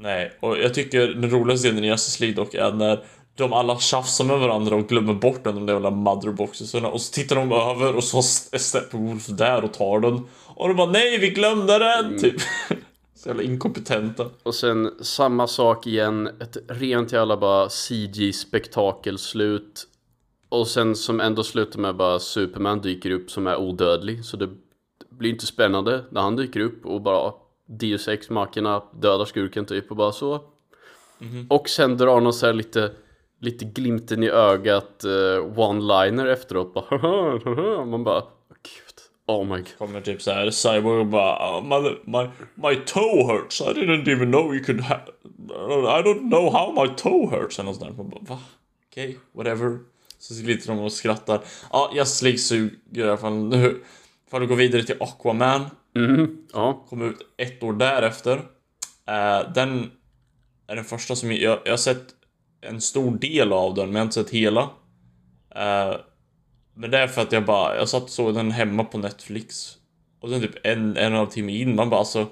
[0.00, 3.04] Nej, och jag tycker den roligaste delen i Justice League dock är när
[3.36, 7.12] de alla tjafsar med varandra och glömmer bort den, de där jävla motherboxesarna och så
[7.12, 8.18] tittar de över och så
[8.52, 12.18] är Steppenwolf där och tar den och de bara nej vi glömde den!
[12.18, 12.36] Typ.
[13.14, 14.26] Så jävla inkompetenta.
[14.42, 19.86] Och sen samma sak igen, ett rent jävla bara CG-spektakelslut.
[20.48, 24.24] Och sen som ändå slutar med bara Superman dyker upp som är odödlig.
[24.24, 24.48] Så det
[25.10, 27.32] blir inte spännande när han dyker upp och bara
[27.66, 30.40] Deus Ex Machina dödar skurken typ och bara så.
[31.48, 32.90] Och sen drar någon så här lite,
[33.40, 36.74] lite glimten i ögat eh, one-liner efteråt.
[36.74, 37.84] Bara.
[37.84, 38.22] Man bara,
[39.26, 39.78] oh my god.
[39.78, 44.30] Kommer typ såhär Cyborg och bara oh, my, my, my toe hurts, I didn't even
[44.30, 45.00] know you could ha
[45.98, 48.02] I don't know how my toe hurts eller något sånt där.
[48.02, 48.40] Man bara va?
[48.90, 49.78] Okej, okay, whatever.
[50.18, 51.40] Så sitter de och skrattar.
[51.72, 53.48] Ja, Justice League suger i alla fall.
[53.48, 53.84] Nu
[54.30, 55.66] får du gå vidare till Aquaman.
[55.94, 56.84] Mhm, ja.
[56.88, 58.36] Kom ut ett år därefter.
[59.06, 59.90] Eh, den
[60.66, 62.04] är den första som jag, jag har sett
[62.60, 64.70] en stor del av den, men jag har inte sett hela.
[65.54, 65.96] Eh,
[66.74, 69.78] men det är för att jag bara, jag satt och såg den hemma på Netflix.
[70.20, 72.26] Och sen typ en, en och en halv timme in, man bara alltså.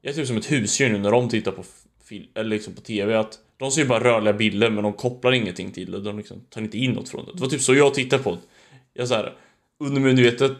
[0.00, 1.64] Jag är typ som ett husdjur nu när de tittar på
[2.04, 5.32] film, eller liksom på TV att de ser ju bara rörliga bilder men de kopplar
[5.32, 6.00] ingenting till det.
[6.00, 7.32] De liksom tar inte in något från det.
[7.32, 8.40] Det var typ så jag tittade på det.
[8.94, 9.32] Jag såhär,
[9.80, 10.56] undermedvetet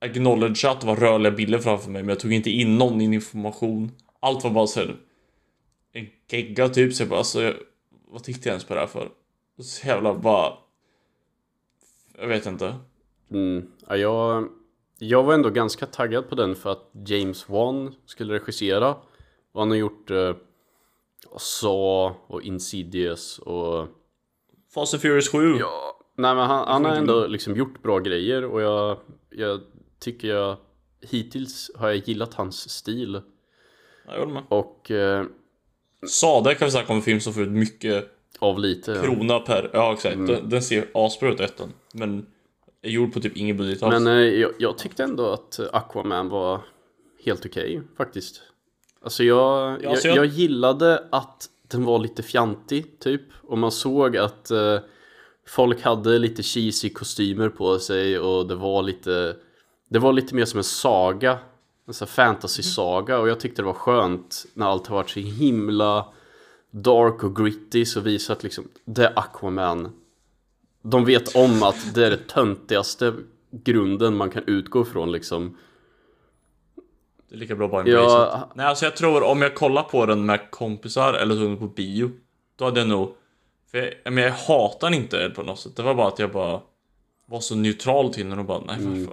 [0.00, 3.92] acknowledge att det var rörliga bilder framför mig men jag tog inte in någon information.
[4.20, 4.96] Allt var bara såhär
[5.92, 7.54] en gegga typ så jag bara alltså, jag,
[8.08, 9.08] vad tittade jag ens på det här för?
[9.62, 10.52] Så jävla bara
[12.20, 12.74] jag vet inte.
[13.30, 13.70] Mm.
[13.88, 14.48] Ja, jag,
[14.98, 18.96] jag var ändå ganska taggad på den för att James Wan skulle regissera.
[19.52, 20.34] Och han har gjort eh,
[21.38, 23.88] Saw och Insidious och...
[24.74, 25.56] Fast and Furious 7.
[25.58, 28.98] Ja, nej men han, han har ändå liksom gjort bra grejer och jag,
[29.30, 29.60] jag
[29.98, 30.56] tycker jag
[31.00, 33.20] hittills har jag gillat hans stil
[34.06, 34.42] Jag håller med.
[34.48, 35.24] och eh,
[36.08, 38.10] Sade kan vi snacka om en film som får ut mycket
[38.40, 38.92] av lite.
[38.92, 39.02] ja.
[39.02, 39.70] krona per...
[39.72, 40.14] Ja exakt.
[40.14, 40.26] Mm.
[40.26, 41.72] Den, den ser asbra ut ettan.
[41.92, 42.26] Men
[42.82, 43.92] är gjord på typ ingen budget alls.
[43.92, 46.60] Men eh, jag, jag tyckte ändå att Aquaman var
[47.24, 48.42] helt okej faktiskt.
[49.02, 53.22] Alltså jag, Ja, alltså jag, jag- jag gillade att den var lite fjantig typ.
[53.42, 54.78] Och man såg att eh,
[55.46, 59.36] folk hade lite cheesy kostymer på sig och det var lite
[59.88, 61.38] Det var lite mer som en saga.
[61.86, 66.06] En sån fantasy-saga och jag tyckte det var skönt när allt har varit så himla
[66.70, 69.92] dark och gritty så visar att liksom det är Aquaman.
[70.82, 73.14] De vet om att det är det töntigaste
[73.50, 75.56] grunden man kan utgå ifrån liksom.
[77.28, 78.50] Det är lika bra bara Ja.
[78.54, 82.10] Nej alltså jag tror om jag kollar på den med kompisar eller så på bio.
[82.56, 83.14] Då hade jag nog...
[83.70, 85.76] För jag, men jag hatar den inte på något sätt.
[85.76, 86.60] Det var bara att jag bara
[87.26, 89.08] var så neutral till den och bara nej Mm.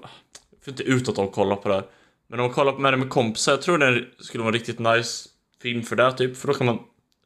[0.49, 1.83] Jag får inte ut att de kollar på det här.
[2.27, 4.79] Men om man kollar med det med kompisar, jag tror det skulle vara en riktigt
[4.79, 5.29] nice
[5.61, 6.37] film för det typ.
[6.37, 6.79] För då kan man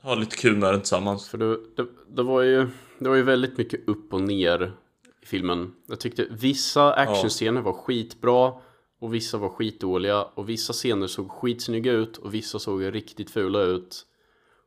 [0.03, 1.29] ha lite kul med den tillsammans.
[1.29, 2.67] För det, det, det var ju
[2.99, 4.73] Det var ju väldigt mycket upp och ner
[5.21, 5.73] i filmen.
[5.87, 8.53] Jag tyckte vissa actionscener var skitbra
[8.99, 13.61] och vissa var skitdåliga och vissa scener såg skitsnygga ut och vissa såg riktigt fula
[13.61, 14.05] ut.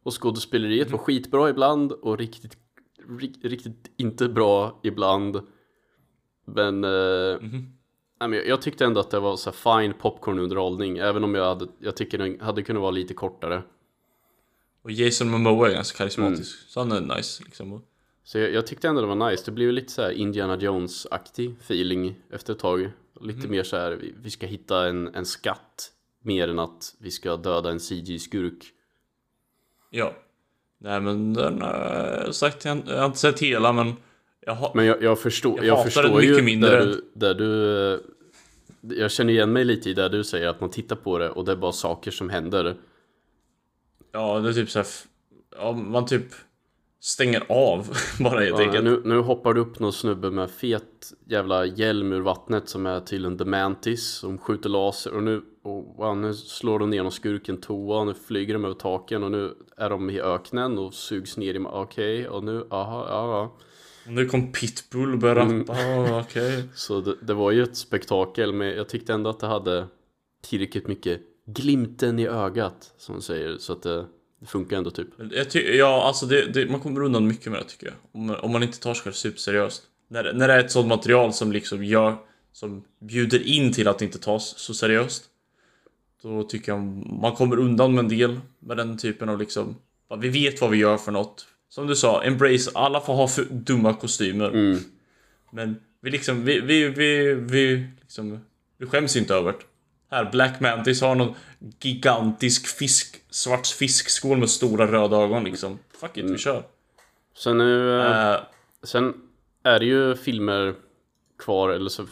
[0.02, 2.56] Och skådespeleriet var skitbra ibland och riktigt,
[3.08, 5.40] ri- riktigt inte bra ibland.
[6.46, 7.38] Men, eh,
[8.20, 11.34] nej, men jag, jag tyckte ändå att det var så här fine popcornunderhållning även om
[11.34, 13.62] jag hade, jag tycker den hade kunnat vara lite kortare.
[14.84, 16.68] Och Jason Momoa är ganska karismatisk.
[16.68, 17.82] Så han är nice liksom.
[18.24, 19.42] Så jag, jag tyckte ändå det var nice.
[19.46, 22.90] Det blev lite så här Indiana Jones-aktig feeling efter ett tag.
[23.20, 25.90] Lite mer så här, vi, vi ska hitta en, en skatt
[26.22, 28.64] mer än att vi ska döda en CG-skurk.
[29.90, 30.14] Ja.
[30.78, 33.92] Nej men den, äh, sagt, jag, jag har inte sett hela men
[34.40, 34.72] jag har...
[34.74, 37.34] Men jag, jag förstår, Jag jag hatar förstår den mycket ju mindre där du, där
[37.34, 37.92] du...
[37.94, 38.00] eh,
[38.98, 41.44] Jag känner igen mig lite i det du säger, att man tittar på det och
[41.44, 42.76] det är bara saker som händer.
[44.14, 44.86] Ja, det är typ såhär...
[45.58, 46.24] Ja, man typ
[47.00, 47.88] stänger av
[48.20, 48.84] bara helt Ja, enkelt.
[48.84, 53.00] nu, nu hoppar det upp någon snubbe med fet jävla hjälm ur vattnet som är
[53.00, 57.12] till en Demantis som skjuter laser och nu, och, wow, nu slår de ner någon
[57.12, 60.94] skurken toa och nu flyger de över taken och nu är de i öknen och
[60.94, 63.56] sugs ner i okej och nu, aha, ja, ja.
[64.06, 65.58] Nu kom Pitbull och började Mm.
[65.60, 66.64] rappa, ah, okej.
[66.74, 69.86] Så det, det var ju ett spektakel men jag tyckte ändå att det hade
[70.42, 74.06] tillräckligt mycket glimten i ögat som man säger så att det,
[74.40, 75.08] det funkar ändå typ.
[75.78, 77.94] Ja, alltså det, det, man kommer undan mycket med det tycker jag.
[78.12, 79.82] Om, man- om man inte tar sig själv superseriöst.
[80.08, 82.16] När, när det är ett sånt material som liksom gör,
[82.52, 85.24] som bjuder in till att inte tas så seriöst.
[86.22, 86.80] Då tycker jag
[87.20, 89.76] man kommer undan med en del med den typen av liksom,
[90.18, 91.46] vi vet vad vi gör för något.
[91.68, 94.48] Som du sa, embrace, alla får ha för dumma kostymer.
[94.48, 94.78] Mm.
[95.52, 98.38] Men vi liksom, vi, vi, vi, vi, liksom,
[98.78, 99.58] vi skäms inte över det.
[100.14, 101.34] Här, Black Mantis har någon
[101.80, 105.78] gigantisk fisk, svart fiskskål med stora röda ögon liksom.
[106.00, 106.62] Fuck it, vi kör.
[107.36, 108.36] Sen nu, Eh,
[108.82, 109.14] Sen
[109.62, 110.74] är det ju filmer
[111.38, 112.06] kvar, eller så,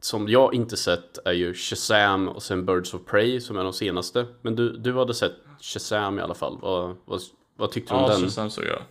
[0.00, 3.72] som jag inte sett är ju Shazam och sen Birds of Prey som är de
[3.72, 4.26] senaste.
[4.42, 6.58] Men du, du hade sett Shazam i alla fall.
[6.62, 7.20] Vad, vad,
[7.56, 8.20] vad tyckte du om ja, den?
[8.20, 8.82] så sen så jag.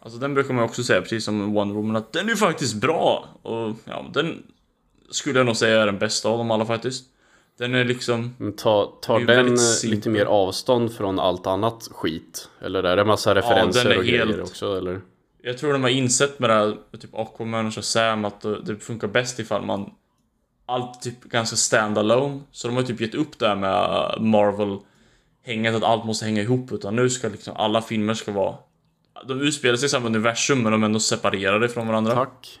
[0.00, 3.28] Alltså den brukar man också säga, precis som Wonder Woman, att den är faktiskt bra.
[3.42, 4.42] Och ja, den
[5.10, 7.04] skulle jag nog säga är den bästa av dem alla faktiskt.
[7.58, 12.48] Den är liksom, Men Ta, tar den lite mer avstånd från allt annat skit?
[12.60, 14.78] Eller är det massa referenser är och grejer helt- också?
[14.78, 15.00] Eller?
[15.42, 18.76] jag tror de har insett med det här, med typ Aquaman och Shazam att det
[18.76, 19.90] funkar bäst ifall man
[20.66, 22.40] allt typ ganska stand-alone.
[22.52, 24.78] Så de har typ gett upp det här med Marvel
[25.42, 28.56] hänget att allt måste hänga ihop utan nu ska liksom alla filmer ska vara
[29.24, 32.14] de utspelar sig i samma universum men de är ändå separerade från varandra.
[32.14, 32.60] Tack.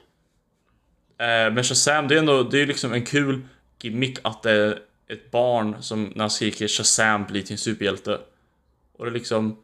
[1.18, 3.40] Eh, men Shazam, det är ändå, det är liksom en kul
[3.82, 4.78] gimmick att det är
[5.08, 8.20] ett barn som när han skriker Shazam blir till en superhjälte.
[8.92, 9.56] Och det är liksom,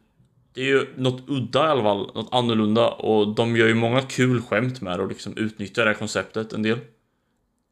[0.53, 4.01] det är ju något udda i alla fall, något annorlunda och de gör ju många
[4.01, 6.79] kul skämt med det och liksom utnyttjar det här konceptet en del.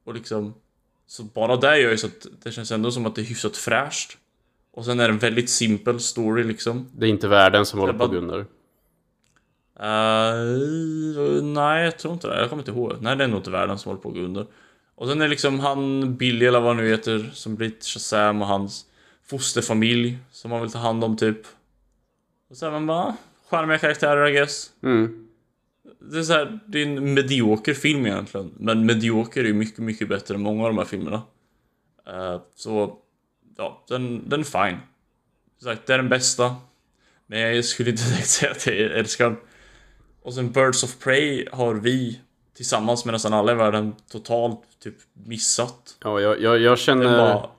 [0.04, 0.54] Och liksom,
[1.08, 3.58] så bara det gör ju så att det känns ändå som att det är hyfsat
[3.58, 4.18] fräscht.
[4.74, 6.90] Och sen är det en väldigt simpel story liksom.
[6.96, 8.46] Det är inte världen som håller på att under.
[9.82, 12.40] Uh, nej, jag tror inte det.
[12.40, 12.96] Jag kommer inte ihåg.
[13.02, 14.46] Nej, det är nog inte världen som håller på att gå under.
[15.02, 18.42] Och sen är det liksom han, Billy eller vad han nu heter, som blir Shazam
[18.42, 18.86] och hans
[19.26, 21.38] fosterfamilj som man vill ta hand om typ.
[22.50, 23.16] Och sen man bara,
[23.50, 24.72] charmiga karaktärer I guess.
[24.84, 25.28] Mm.
[26.00, 28.52] Det är så här, det är en medioker film egentligen.
[28.58, 31.22] Men medioker är ju mycket, mycket bättre än många av de här filmerna.
[32.08, 32.98] Eh, så,
[33.58, 34.78] ja, den, den är fine.
[35.58, 36.56] Som sagt, det är den bästa.
[37.28, 39.38] Men jag skulle inte direkt säga att jag älskar den.
[40.22, 42.20] Och sen Birds of Prey har vi
[42.62, 45.98] tillsammans med nästan alla i världen totalt typ missat.
[46.04, 47.50] Ja, jag, jag, jag känner bara,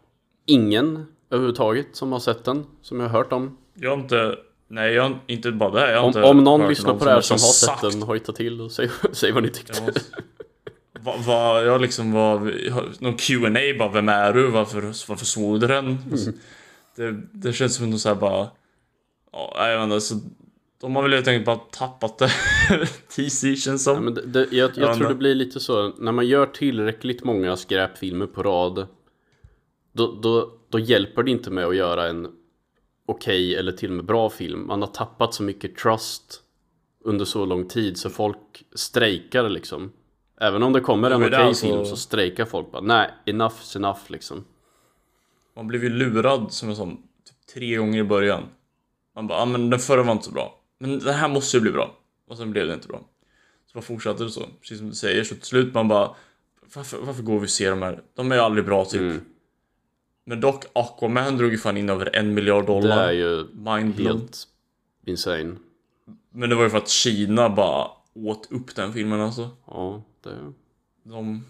[0.46, 3.56] ingen överhuvudtaget som har sett den, som jag har hört om.
[3.74, 4.36] jag har inte,
[4.68, 5.90] nej jag har inte bara det.
[5.92, 8.02] Jag har Om, inte om någon lyssnar på det här som har sagt- sett den,
[8.02, 9.72] hojta till och säg, säg vad ni tyckte.
[9.86, 9.92] Ja.
[11.00, 12.38] Vad, vad, jag liksom var,
[12.98, 14.50] någon Q&A bara, vem är du?
[14.50, 15.86] Varför, varför såg du den?
[15.86, 16.38] Mm.
[16.96, 18.48] Det, det känns som något såhär bara,
[19.32, 20.14] ja, jag vet inte, så
[20.82, 22.30] de har väl helt enkelt bara tappat det.
[23.08, 23.94] TC känns som.
[23.94, 26.46] Ja, men det, det, jag jag Ja, tror det blir lite så, när man gör
[26.46, 28.86] tillräckligt många skräpfilmer på rad
[29.92, 32.28] då, då, då hjälper det inte med att göra en
[33.06, 34.66] okej eller till och med bra film.
[34.66, 36.42] Man har tappat så mycket trust
[37.04, 39.92] under så lång tid så folk strejkar liksom.
[40.40, 43.54] Även om det kommer en okej är alltså- film så strejkar folk bara nej, enough
[43.62, 44.44] is enough liksom.
[45.56, 48.42] Man blev ju lurad som jag sa, typ tre gånger i början.
[49.14, 50.58] Man bara, ah, men den förra var inte så bra.
[50.82, 51.96] Men den här måste ju bli bra.
[52.28, 52.98] Och sen blev det inte bra.
[53.66, 55.24] Så bara fortsatte det så, precis som du säger.
[55.24, 56.14] Så till slut man bara,
[56.74, 58.02] varför, varför går vi och ser de här?
[58.14, 59.00] De är ju aldrig bra typ.
[59.00, 59.20] Mm.
[60.24, 63.08] Men dock, Aquaman drog ju fan in över en miljard Det dollar.
[63.08, 64.18] är ju Mindblown.
[64.18, 64.48] helt
[65.06, 65.54] insane.
[66.32, 69.50] Men det var ju för att Kina bara åt upp den filmen alltså.
[69.66, 70.52] Ja, det...
[71.04, 71.44] De,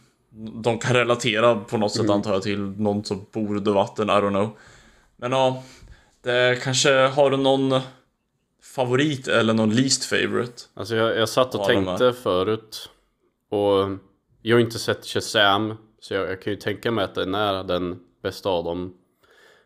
[0.62, 2.06] de kan relatera på något Mm.
[2.06, 4.50] sätt antar jag till någon som bor under vatten, I don't know.
[5.16, 5.62] Men ja,
[6.22, 7.80] det kanske har du någon
[8.74, 10.62] favorit eller någon least favorite?
[10.74, 12.90] Alltså jag, jag satt och Ja, tänkte förut
[13.48, 13.98] och
[14.42, 17.64] jag har inte sett Shazam så jag, jag kan ju tänka mig att den är
[17.64, 18.94] den bästa av dem.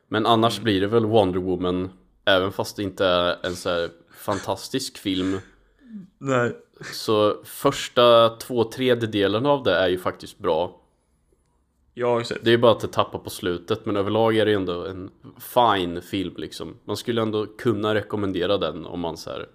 [0.08, 1.90] Men annars blir det väl Wonder Woman
[2.24, 3.88] även fast det inte är en så
[4.18, 5.40] fantastisk film.
[6.18, 6.56] Nej.
[6.92, 10.80] Så första två tredjedelen av det är ju faktiskt bra.
[11.96, 12.44] Ju sett.
[12.44, 15.10] Det är ju bara att det tappar på slutet men överlag är det ändå en
[15.54, 16.76] fine film liksom.
[16.84, 19.48] Man skulle ändå kunna rekommendera den om man så här,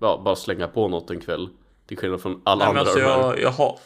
[0.00, 1.48] ja, bara slänga på något en kväll.
[1.86, 3.78] Till skillnad från alla Nej, andra alltså jag, jag, ha,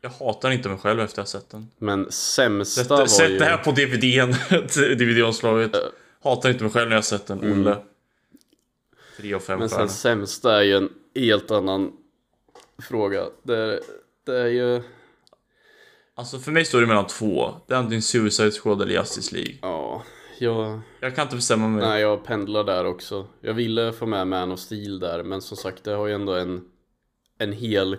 [0.00, 1.66] jag hatar inte mig själv efter jag sett den.
[1.78, 3.38] Men sämsta Sätt, var sätt ju...
[3.38, 4.32] det här på DVDn,
[4.98, 5.76] DVD-omslaget.
[6.22, 7.76] Hatar inte mig själv när jag sett den, Olle.
[9.16, 9.60] Tre av fem Mm.
[9.60, 9.86] Men stjärnor.
[9.86, 11.92] sen sämsta är ju en helt annan
[12.82, 13.26] fråga.
[13.42, 13.80] Det,
[14.26, 14.82] det är ju...
[16.18, 17.54] Alltså för mig står det mellan två.
[17.66, 19.54] Det är antingen Suicide Squad eller Justice League.
[19.62, 20.02] Ja,
[20.38, 20.80] jag...
[21.00, 21.88] Jag kan inte bestämma mig.
[21.88, 23.26] Nej, jag pendlar där också.
[23.40, 26.34] Jag ville få med Man of Steel där, men som sagt, det har ju ändå
[26.34, 26.64] en,
[27.38, 27.96] en hel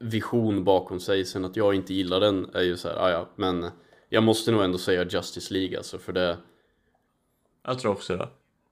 [0.00, 1.24] vision bakom sig.
[1.24, 3.70] Sen att jag inte gillar den är ju så här, "Ah, ja, men
[4.08, 6.36] jag måste nog ändå säga Justice League alltså, för det...
[7.66, 8.28] Jag tror också det.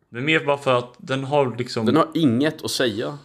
[0.09, 1.87] Men mer bara för att den har liksom...
[1.87, 3.19] Den har inget att säga.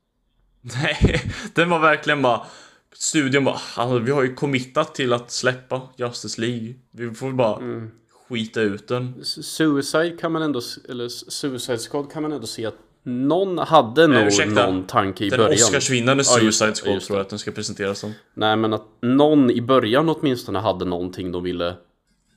[0.60, 1.22] Nej,
[1.54, 2.46] den var verkligen bara...
[2.94, 6.74] Studion bara, alltså, vi har ju committat till att släppa Justice League.
[6.90, 7.90] Vi får bara Mm.
[8.28, 9.14] skita ut den.
[9.22, 14.06] Su- Suicide kan man ändå, eller Suicide Squad kan man ändå se att någon hade
[14.06, 14.66] nog ursäkta.
[14.70, 15.52] någon tanke i Den början.
[15.54, 18.12] Oscarsvinnande Ja, just Suicide Squad just tror jag att den ska presenteras som.
[18.34, 21.74] Nej men att någon i början åtminstone hade någonting de ville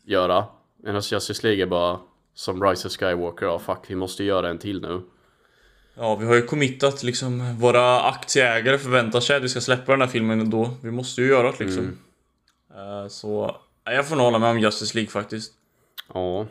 [0.06, 0.45] göra.
[0.84, 1.99] Medan Justice League är bara
[2.36, 5.01] som Rise of Skywalker, ja fuck vi måste göra en till nu.
[5.96, 7.58] Ja, vi har ju committat liksom.
[7.60, 10.78] Våra aktieägare förväntar sig att vi ska släppa den här filmen då.
[10.82, 11.98] Vi måste ju göra det liksom.
[12.74, 13.04] Mm.
[13.04, 15.54] Eh, så, jag får nog hålla med om Justice League faktiskt.
[16.14, 16.48] Ja,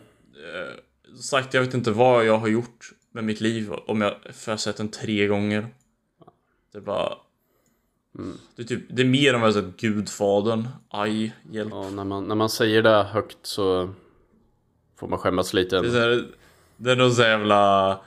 [1.06, 4.50] Som sagt, jag vet inte vad jag har gjort med mitt liv om jag, för
[4.50, 5.66] jag har sett den tre gånger.
[6.72, 7.12] Det är bara...
[8.18, 8.38] Mm.
[8.56, 10.68] Det, är typ, det är mer än vad jag sett Gudfadern.
[10.88, 11.70] Aj, hjälp.
[11.72, 13.94] ja när, man, när man säger det högt så
[14.98, 15.80] får man skämmas lite.
[15.80, 16.26] Det är,
[16.76, 18.00] det är någon så jävla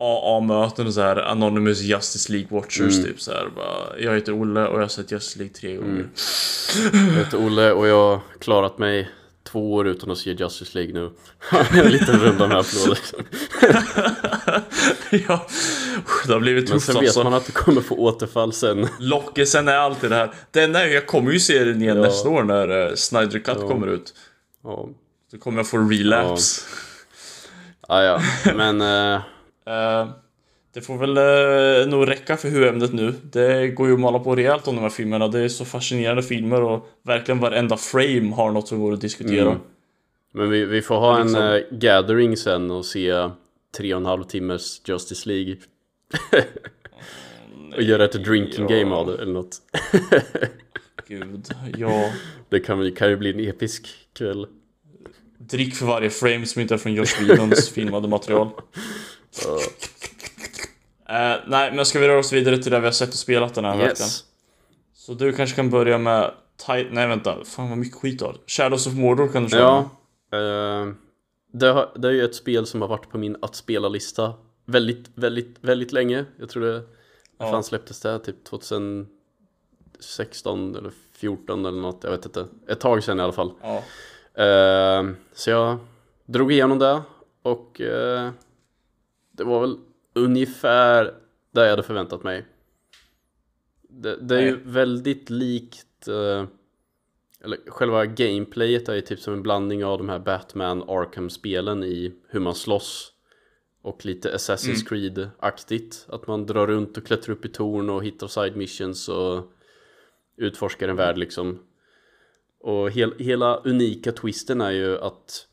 [0.00, 3.04] AA-möten och så här Anonymous Justice League Watchers Mm.
[3.04, 5.90] typ så här, bara, Jag heter Olle och jag har sett Justice League tre gånger.
[6.92, 7.08] Mm.
[7.08, 9.10] Jag heter Olle och jag har klarat mig
[9.52, 11.10] två år utan att se Justice League nu.
[11.84, 12.98] en liten runda med applåder.
[15.28, 15.46] ja,
[16.26, 17.24] det har blivit Men tufft sen vet alltså.
[17.24, 18.88] man att du kommer få återfall sen.
[18.98, 20.30] Lockelsen är alltid det här.
[20.50, 22.02] Den är, jag kommer ju se den igen Ja.
[22.02, 23.68] nästa år när uh, Snyder Cut Ja.
[23.68, 24.14] kommer ut.
[24.64, 24.88] Ja,
[25.32, 26.60] Då kommer jag få relapse.
[27.88, 28.22] ah, ja.
[28.54, 28.80] men
[29.14, 29.20] eh, Eh,
[30.74, 33.14] det får väl uh, nog räcka för huvudämnet nu.
[33.22, 35.28] Det går ju att mala på rejält om de här filmerna.
[35.28, 39.50] Det är så fascinerande filmer och verkligen varenda frame har något som går att diskutera.
[39.50, 39.58] Mm.
[40.32, 41.42] Men vi, vi får ha en Liksom.
[41.44, 43.28] eh, gathering sen och se
[43.76, 45.56] tre och en halv timmes Justice League.
[47.76, 48.78] och göra ett drinking ja.
[48.78, 49.56] game av det eller något.
[51.08, 51.48] Gud,
[51.78, 52.12] ja.
[52.48, 54.46] Det kan, kan ju bli en episk kväll.
[55.38, 58.48] Drick för varje frame som inte är från Josh Whedons filmade material.
[61.08, 63.54] Eh, nej, men ska vi röra oss vidare till det vi har sett och spelat
[63.54, 63.88] den här veckan?
[63.88, 64.24] Yes.
[64.94, 66.34] Så du kanske kan börja med...
[66.68, 67.44] Nej, vänta.
[67.44, 68.36] Fan vad mycket skit du har.
[68.46, 69.90] Shadows of Mordor kan du köra.
[70.30, 70.38] Ja.
[70.38, 70.88] eh,
[71.52, 74.34] det, har, det är ju ett spel som har varit på min att spela-lista
[74.66, 76.24] väldigt, väldigt, väldigt länge.
[76.38, 76.82] Jag tror det,
[77.38, 77.50] Ja.
[77.50, 78.18] fan släpptes det?
[78.18, 82.46] Typ 2016 eller 14 eller något, jag vet inte.
[82.68, 83.52] Ett tag sedan i alla fall.
[83.62, 83.76] Ja.
[84.44, 85.04] Eh,
[85.34, 85.78] så jag
[86.26, 87.02] drog igenom det
[87.42, 87.80] och
[89.40, 89.78] det var väl
[90.14, 91.04] ungefär
[91.50, 92.46] det jag hade förväntat mig.
[93.88, 96.44] Det, det är ju väldigt likt eh,
[97.44, 102.12] eller själva gameplayet är ju typ som en blandning av de här Batman Arkham-spelen i
[102.28, 103.12] hur man slåss
[103.82, 106.06] och lite Assassin's Creed-aktigt.
[106.08, 109.52] Att man drar runt och klättrar upp i torn och hittar side missions och
[110.36, 111.58] utforskar en värld liksom.
[112.58, 115.46] Och hel, hela unika twisten är ju att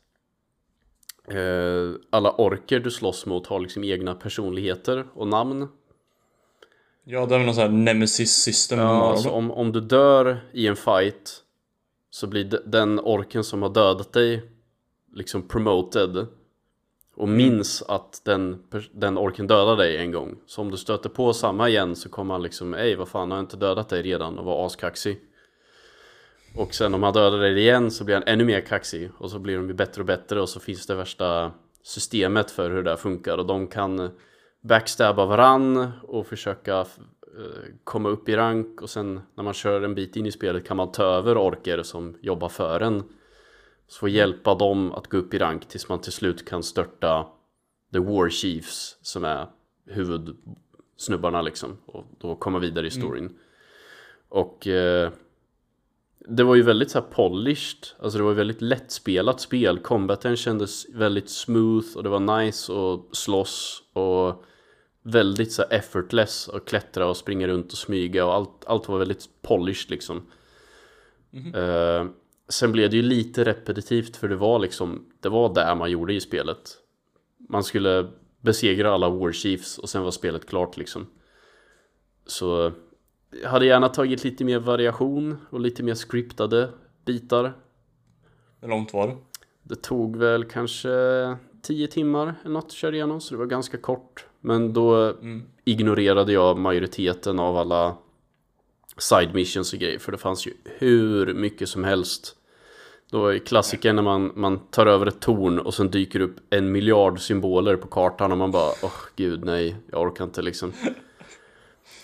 [2.10, 5.68] alla orker du slåss mot har liksom egna personligheter och namn.
[7.04, 8.78] Ja, det är väl någon sån här nemesis system.
[8.78, 11.42] Ja, alltså om, om du dör i en fight
[12.10, 14.42] så blir de- den orken som har dödat dig
[15.14, 16.26] liksom promoted
[17.16, 18.62] och minns att den,
[18.92, 20.36] den orken dödade dig en gång.
[20.46, 23.38] Så om du stöter på samma igen så kommer han liksom Ej vad fan har
[23.38, 25.20] jag inte dödat dig redan och var askaxig.
[26.54, 29.38] Och sen om han dödar dig igen så blir han ännu mer kaxig och så
[29.38, 32.90] blir de ju bättre och bättre och så finns det värsta systemet för hur det
[32.90, 34.10] där funkar och de kan
[34.60, 36.86] backstabba varann och försöka eh,
[37.84, 40.76] komma upp i rank och sen när man kör en bit in i spelet kan
[40.76, 43.02] man ta över orker som jobbar för en.
[43.88, 47.26] Så hjälpa dem att gå upp i rank tills man till slut kan störta
[47.92, 49.46] The War Chiefs som är
[49.86, 53.38] huvudsnubbarna liksom och då komma vidare i storyn.
[54.28, 55.10] Och eh,
[56.28, 59.78] det var ju väldigt så här polished, alltså det var ju väldigt lättspelat spel.
[59.78, 64.44] Combaten kändes väldigt smooth och det var nice att slåss och
[65.02, 68.98] väldigt så här effortless att klättra och springa runt och smyga och allt, allt var
[68.98, 70.26] väldigt polished liksom.
[71.54, 72.06] Eh,
[72.48, 76.14] sen blev det ju lite repetitivt för det var liksom, det var där man gjorde
[76.14, 76.76] i spelet.
[77.48, 78.10] Man skulle
[78.40, 81.06] besegra alla War Chiefs och sen var spelet klart liksom.
[82.26, 82.72] Så
[83.42, 86.70] jag hade gärna tagit lite mer variation och lite mer scriptade
[87.04, 87.52] bitar.
[88.60, 89.16] Hur långt var det?
[89.62, 90.88] Det tog väl kanske
[91.62, 94.26] 10 timmar eller något att köra igenom så det var ganska kort.
[94.40, 95.14] Men då
[95.64, 97.96] ignorerade jag majoriteten av alla
[98.98, 102.34] side missions och grejer för det fanns ju hur mycket som helst.
[103.10, 106.72] Då är klassikern när man, man tar över ett torn och sen dyker upp en
[106.72, 110.72] miljard symboler på kartan och man bara åh gud nej, jag orkar inte liksom.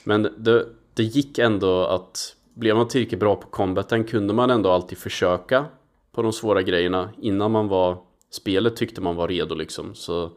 [0.04, 4.70] Men det, det gick ändå att blev man tillräckligt bra på combaten kunde man ändå
[4.70, 5.64] alltid försöka
[6.12, 7.98] på de svåra grejerna innan man var
[8.30, 10.30] spelet tyckte man var redo liksom så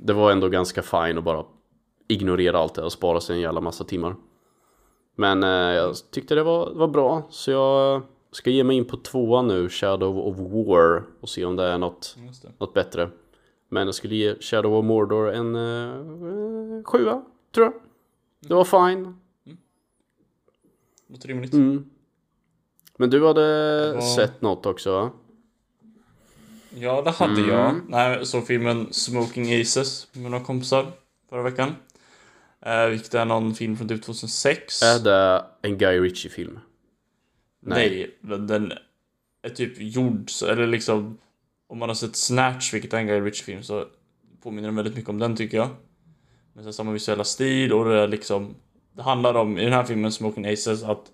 [0.00, 1.44] det var ändå ganska fine att bara
[2.08, 4.16] ignorera allt det och spara sig en jävla massa timmar.
[5.16, 8.96] Men eh, jag tyckte det var, var bra så jag ska ge mig in på
[8.96, 12.52] tvåan nu, Shadow of War och se om det är något, Just det.
[12.58, 13.10] något bättre.
[13.68, 17.22] Men jag skulle ge Shadow of Mordor en eh, sjua,
[17.54, 17.74] tror jag.
[18.48, 19.14] Det var fine.
[21.08, 21.52] Låter rimligt.
[21.52, 21.84] Mm.
[22.98, 23.40] Men du hade
[23.94, 25.10] var- sett något också va?
[26.74, 27.50] Ja, det hade Mm.
[27.50, 27.74] jag.
[27.88, 30.92] Nej, jag såg filmen Smoking Aces med några kompisar
[31.30, 31.74] förra veckan.
[32.60, 34.82] Eh, vilket är någon film från typ 2006.
[34.82, 36.58] Är det en Guy Ritchie-film?
[37.60, 38.72] Nej, men den
[39.42, 41.18] är typ gjord eller liksom
[41.66, 43.84] om man har sett Snatch, vilket är en Guy Ritchie-film, så
[44.42, 45.68] påminner den väldigt mycket om den tycker jag.
[46.52, 48.54] Med samma visuella stil och det är liksom
[48.96, 51.12] Det handlar om, i den här filmen Smoking Aces, att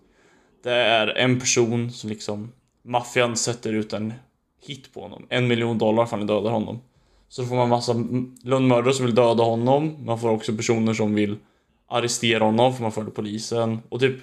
[0.62, 2.52] det är en person som liksom
[2.82, 4.12] Maffian sätter ut en
[4.60, 5.26] hit på honom.
[5.28, 6.80] En miljon dollar för att dödar honom.
[7.28, 7.94] Så får man massa
[8.42, 9.96] lönnmördare som vill döda honom.
[10.04, 11.36] Man får också personer som vill
[11.88, 13.78] arrestera honom för man följer polisen.
[13.88, 14.16] Och typ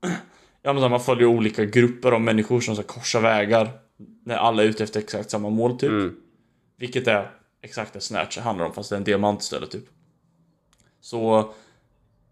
[0.62, 3.70] Ja men så här, man följer olika grupper av människor som så här, korsar vägar.
[4.24, 5.90] När alla är ute efter exakt samma mål typ.
[5.90, 6.16] Mm.
[6.76, 7.30] Vilket är
[7.62, 9.84] exakt det Snatch handlar om fast det är en diamant istället typ.
[11.00, 11.52] Så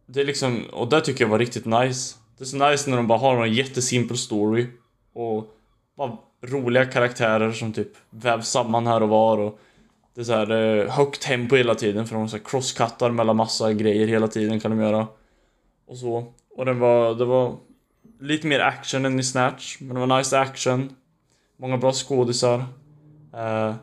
[0.08, 2.16] det är liksom, och det tycker jag var riktigt nice.
[2.38, 4.66] Det är så nice när de bara har en jättesimpel story
[5.12, 5.54] och
[5.96, 9.58] bara roliga karaktärer som typ vävs samman här och var och
[10.14, 13.36] det är så här eh, högt tempo hela tiden för de så här crosskattar mellan
[13.36, 15.06] massa grejer hela tiden kan de göra.
[15.86, 16.32] Och så.
[16.56, 17.56] Och den var, det var
[18.20, 20.96] lite mer action än i Snatch, men det var nice action.
[21.56, 22.64] Många bra skådisar.
[23.34, 23.74] Eh,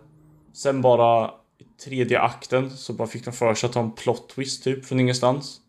[0.53, 4.29] sen bara i tredje akten så bara fick de för sig att ha en plot
[4.29, 5.61] twist typ från ingenstans.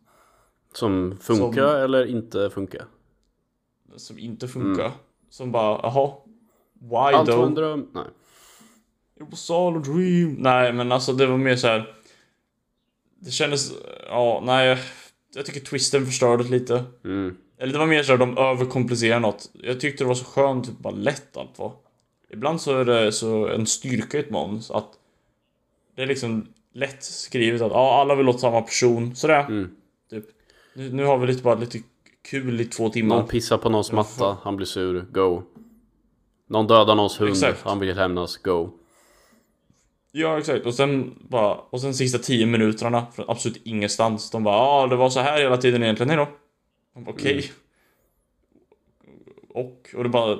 [0.79, 2.85] Som funkar eller inte funkar?
[3.97, 4.93] Som inte funkar.
[5.31, 6.12] Som bara, jaha.
[6.81, 7.47] Why Allt though?
[7.47, 7.89] en dröm?
[7.93, 8.05] Nej.
[9.20, 10.37] It was all a dream.
[10.39, 11.95] Nej, men alltså det var mer så här.
[13.18, 13.72] Det kändes,
[14.09, 14.79] ja, nej.
[15.35, 16.85] Jag tycker twisten förstörde lite.
[17.05, 17.37] Mm.
[17.59, 19.51] Eller det var mer så att de överkomplicerar något.
[19.53, 21.72] Jag tyckte det var så skönt, typ bara lätt allt var.
[22.31, 24.89] Ibland så är det så en styrka i ett manus att
[25.95, 29.16] det är liksom lätt skrivet att ja, alla vill åt samma person.
[29.16, 29.45] Sådär.
[29.45, 29.77] Mm.
[30.77, 31.79] Nu, nu har vi lite bara lite
[32.22, 33.16] kul i två timmar.
[33.16, 35.43] Någon pissar på någons matta, han blir sur, go.
[36.49, 37.62] Någon dödar någons hund, Exakt.
[37.64, 38.70] han vill hämnas, go.
[40.12, 40.66] Ja exakt.
[40.66, 44.31] Och sen bara Och sen sista 10 minuterna från absolut ingenstans.
[44.31, 46.11] De bara ja det var så här hela tiden egentligen.
[46.11, 46.29] Hejdå
[47.07, 47.33] Okej.
[47.33, 47.45] Mm.
[49.49, 50.39] Och Och det bara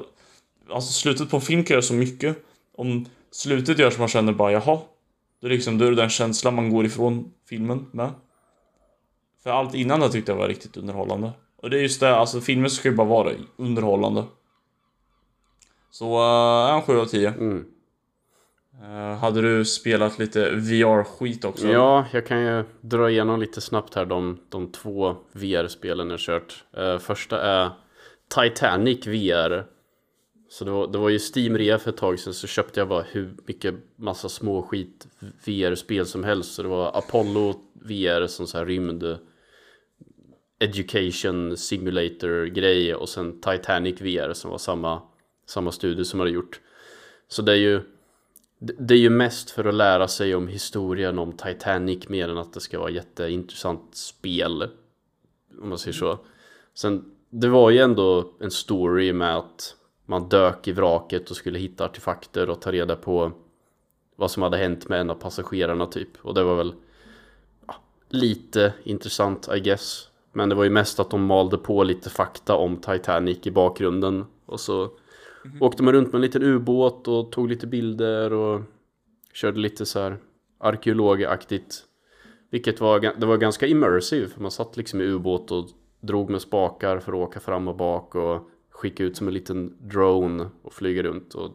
[0.70, 2.37] Alltså slutet på en film kan göra så mycket.
[2.76, 4.78] Om slutet gör så man känner bara jaha.
[5.41, 8.11] Då är, liksom, då är det den känslan man går ifrån filmen med
[9.47, 12.40] För allt innan det tyckte jag var riktigt underhållande Och det är just det, alltså
[12.40, 14.24] filmen ska ju bara vara underhållande
[15.90, 17.64] Så uh, en 7 av 10 Mm.
[18.82, 21.68] Eh, hade du spelat lite VR-skit också?
[21.68, 26.64] Ja, jag kan ju dra igenom lite snabbt här de, de två VR-spelen jag kört.
[26.76, 27.70] Eh, första är
[28.34, 29.66] Titanic VR.
[30.49, 33.03] Så det var, det var ju Steam-rea för ett tag sedan så köpte jag bara
[33.03, 35.07] hur mycket massa små skit
[35.44, 36.55] VR-spel som helst.
[36.55, 39.18] Så det var Apollo VR som så här rymd
[40.59, 45.02] Education Simulator grej och sen Titanic VR som var samma,
[45.46, 46.61] samma studio som hade gjort.
[47.28, 47.80] Så det är ju
[48.59, 52.38] det det är ju mest för att lära sig om historien om Titanic mer än
[52.38, 54.62] att det ska vara jätteintressant spel.
[55.62, 56.18] Om man säger så.
[56.74, 59.76] Sen, det var ju ändå en story med att
[60.07, 63.32] man dök i vraket och skulle hitta artefakter och ta reda på
[64.16, 66.09] vad som hade hänt med en av passagerarna typ.
[66.22, 66.74] Och det var väl
[67.66, 67.74] ja,
[68.09, 70.09] lite intressant I guess.
[70.37, 74.24] Men det var ju mest att de malde på lite fakta om Titanic i bakgrunden.
[74.47, 74.91] Och så
[75.61, 78.62] åkte man runt med en liten ubåt och tog lite bilder och
[79.32, 80.16] körde lite så här
[80.59, 81.84] arkeologaktigt.
[82.51, 84.28] Vilket var, det var ganska immersive.
[84.28, 85.68] för Man satt liksom i ubåt och
[86.01, 89.76] drog med spakar för att åka fram och bak och skicka ut som en liten
[89.80, 91.34] drone och flyga runt.
[91.34, 91.51] Och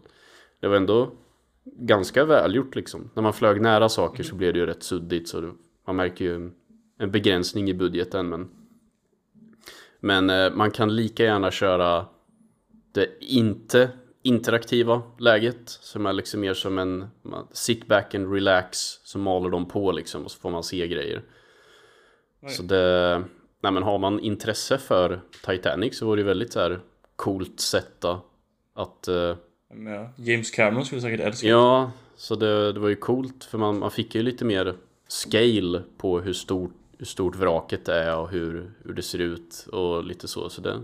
[0.59, 1.11] det var ändå
[1.63, 3.09] ganska välgjort liksom.
[3.13, 5.53] När man flög nära saker så blev det ju rätt suddigt så
[5.87, 6.53] man märker ju en,
[6.99, 8.49] en begränsning i budgeten men
[10.01, 12.05] men eh, man kan lika gärna köra
[12.93, 13.89] det inte
[14.23, 17.07] interaktiva läget som är liksom mer som en
[17.51, 21.21] sit back and relax så maler de på liksom och så får man se grejer.
[22.39, 22.51] Nej.
[22.51, 23.23] Så det,
[23.63, 26.79] nej men har man intresse för Titanic så vore det väldigt så här
[27.15, 28.21] coolt sätta
[28.75, 29.35] att eh,
[29.85, 31.47] ja, James Cameron skulle säkert älska.
[31.47, 34.75] Ja, så det, det var ju coolt för man, man fick ju lite mer
[35.07, 40.03] scale på hur stort, hur stort vraket är och hur, hur det ser ut och
[40.03, 40.49] lite så.
[40.49, 40.83] Så det,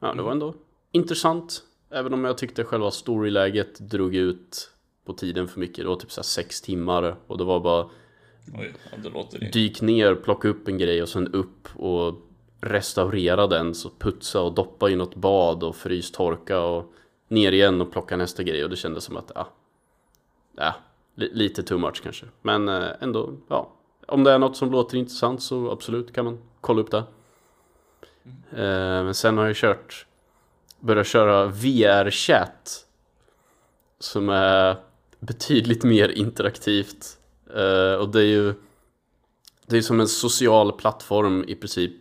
[0.00, 0.54] ja, det var ändå
[0.92, 1.62] intressant.
[1.90, 4.70] Även om jag tyckte själva storyläget drog ut
[5.04, 5.76] på tiden för mycket.
[5.84, 7.88] Det var typ så sex timmar och det var bara
[8.58, 12.14] Oj, det dyk ner, plocka upp en grej och sen upp och
[12.60, 13.74] restaurera den.
[13.74, 16.92] Så putsa och doppa i något bad och frystorka och
[17.28, 18.64] ner igen och plocka nästa grej.
[18.64, 19.48] Och det kändes som att, ja,
[20.56, 20.74] ja
[21.14, 22.26] li- lite too much kanske.
[22.42, 23.72] Men eh, ändå, ja.
[24.06, 27.04] Om det är något som låter intressant så absolut kan man kolla upp det.
[28.50, 30.06] Eh, men sen har jag kört,
[30.80, 32.86] börjat köra VR-chat.
[33.98, 34.76] Som är
[35.20, 37.18] betydligt mer interaktivt.
[37.54, 38.54] Eh, och det är ju
[39.66, 41.92] det är som en social plattform i princip.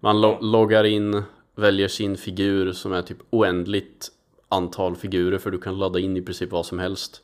[0.00, 1.22] Man lo- loggar in,
[1.54, 4.08] väljer sin figur som är typ oändligt
[4.48, 7.22] antal figurer för du kan ladda in i princip vad som helst.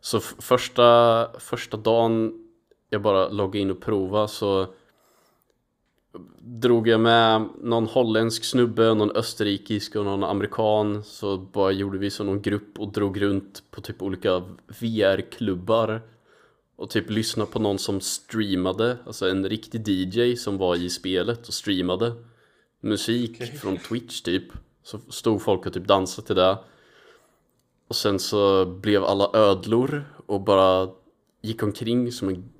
[0.00, 2.43] Så första, första dagen
[2.94, 4.66] jag bara loggade in och prova så
[6.40, 12.10] drog jag med någon holländsk snubbe, någon österrikisk och någon amerikan så bara gjorde vi
[12.10, 14.42] som någon grupp och drog runt på typ olika
[14.80, 16.02] VR-klubbar
[16.76, 21.48] och typ lyssna på någon som streamade, alltså en riktig DJ som var i spelet
[21.48, 22.12] och streamade
[22.80, 23.56] musik Okej.
[23.56, 24.44] från Twitch typ.
[24.82, 26.58] Så stod folk och typ dansade till det.
[27.88, 30.88] Och sen så blev alla ödlor och bara
[31.42, 32.50] gick omkring som en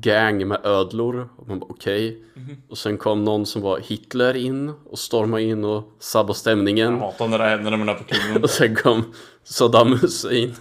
[0.00, 1.28] gang med ödlor.
[1.36, 2.24] Och man bara okej.
[2.68, 6.92] Och sen kom någon som var Hitler in och stormade in och sabbade stämningen.
[6.92, 8.42] Jag hatar när det händer när man är på klubben.
[8.42, 9.04] Och sen kom
[9.44, 10.54] Saddam Hussein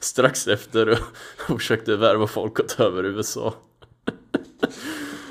[0.00, 0.98] strax efter och,
[1.48, 3.54] och försökte värva folk att ta över USA.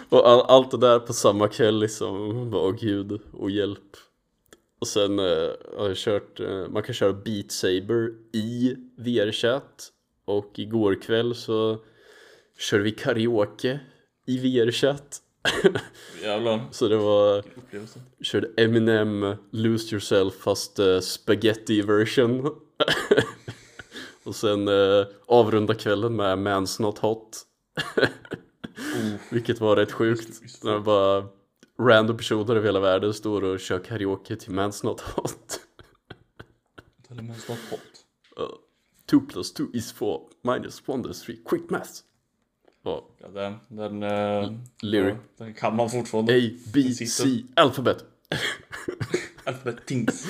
[0.09, 2.35] och all, allt det där på samma kväll liksom.
[2.35, 3.97] Man bara, Åh gud, och hjälp.
[4.81, 9.89] Och sen eh, har jag kört, eh, man kan köra Beat Saber i VR-chatt.
[10.25, 11.77] Och igår kväll så
[12.63, 13.79] körde vi karaoke
[14.25, 15.19] i VR-chatt.
[16.21, 16.67] Jävlar.
[16.71, 17.43] Så det var
[18.21, 22.55] körde Eminem Lose Yourself fast uh, spaghetti version
[24.23, 27.45] Och sen uh, avrunda kvällen med Man's Not Hot
[28.95, 29.13] Oh.
[29.29, 31.27] Vilket var rätt sjukt När bara
[31.79, 35.59] random personer över hela världen står och kör karaoke till Man's Not Hot
[37.07, 37.17] Tell
[37.69, 37.79] hot.
[38.39, 38.55] uh,
[39.09, 41.91] 2 plus 2 is 4 minus 1 is 3 quick math
[42.83, 45.13] Ja, Ja, den, den, eh, Lyric.
[45.37, 46.33] ja, den kan man fortfarande.
[46.33, 47.25] A, B, C,
[47.55, 48.05] alfabet.
[49.43, 50.27] Alphabet Things.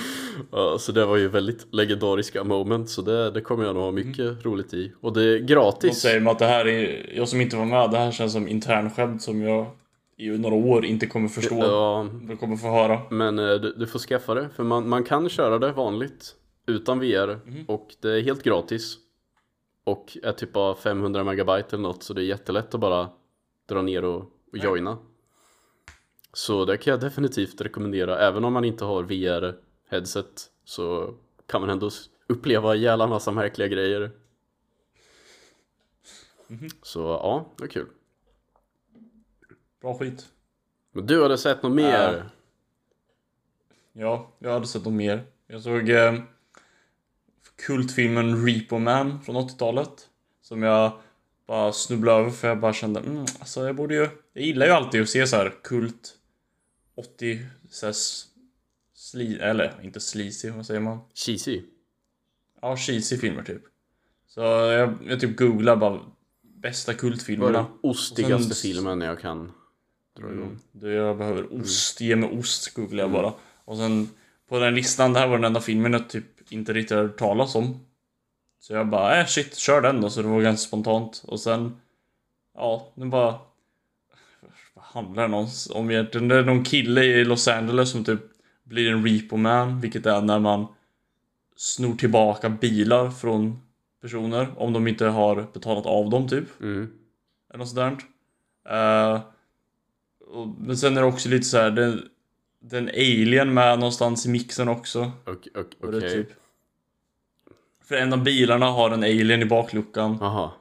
[0.51, 3.91] Ja, så det var ju väldigt legendariska moment så det, det kommer jag nog ha
[3.91, 4.93] mycket roligt i.
[5.01, 5.99] Och det är gratis.
[6.01, 8.47] säger mig att det här är, jag som inte var med, det här känns som
[8.47, 9.65] internskämt som jag
[10.17, 11.55] i några år inte kommer förstå.
[11.59, 13.01] Ja, Jag kommer få höra.
[13.09, 16.35] men eh, du, du får skaffa det för man, man kan köra det vanligt
[16.67, 18.95] utan VR och det är helt gratis.
[19.83, 23.09] Och är typ bara 500 megabyte eller något så det är jättelätt att bara
[23.65, 24.21] dra ner och,
[24.51, 24.97] och joina.
[26.33, 29.55] Så det kan jag definitivt rekommendera även om man inte har VR
[29.89, 31.13] headset så
[31.45, 31.89] kan man ändå
[32.27, 34.11] uppleva jävla massa märkliga grejer.
[36.81, 37.87] Så ja, det är kul.
[39.81, 40.29] Bra skit.
[40.91, 42.29] Men du hade sett något mer?
[43.93, 45.23] Ja, jag hade sett något mer.
[45.47, 46.13] Jag såg eh,
[47.55, 50.09] kultfilmen Repo Man från 80-talet.
[50.41, 50.91] Som jag
[51.47, 54.09] bara snubblade över för jag bara kände, mm, alltså jag borde ju...
[54.33, 56.17] Jag gillar ju alltid att se så här kult
[56.95, 57.95] 80 så här,
[58.95, 60.99] sli, eller inte sleazy, vad säger man?
[61.13, 61.61] Cheesy?
[62.61, 63.61] Ja, cheesy filmer typ.
[64.27, 65.99] Så jag, jag typ googlar bara
[66.41, 67.51] bästa kultfilmerna.
[67.51, 69.51] den ostigaste sen- filmen jag kan
[70.17, 70.43] dra igång?
[70.43, 70.59] Mm.
[70.71, 73.33] Det jag behöver ost, ge mig ost googlar jag bara.
[73.65, 74.09] Och sen
[74.49, 77.55] på den listan, det här var den enda filmen jag typ inte riktigt hört talas
[77.55, 77.79] om.
[78.59, 80.09] Så jag bara, äh shit, kör den då.
[80.09, 81.23] Så det var ganska spontant.
[81.27, 81.77] Och sen,
[82.55, 83.35] ja, nu bara...
[84.73, 85.47] Vad handlar den om?
[85.73, 86.27] om egentligen?
[86.27, 88.19] Det är någon kille i Los Angeles som typ
[88.63, 90.65] blir en repo man, vilket är när man
[91.55, 93.61] snor tillbaka bilar från
[94.01, 96.61] personer om de inte har betalat av dem typ.
[96.61, 96.91] Mm.
[97.49, 97.99] Eller något sådant.
[98.69, 99.21] Eh,
[100.27, 102.09] och, men sen är det också lite så här, den,
[102.59, 105.11] den alien med någonstans i mixen också.
[105.25, 105.51] Okej.
[105.55, 106.11] ok- Och det är okej.
[106.23, 106.33] typ,
[107.93, 110.21] för en av bilarna har en alien i bakluckan.
[110.21, 110.53] Aha.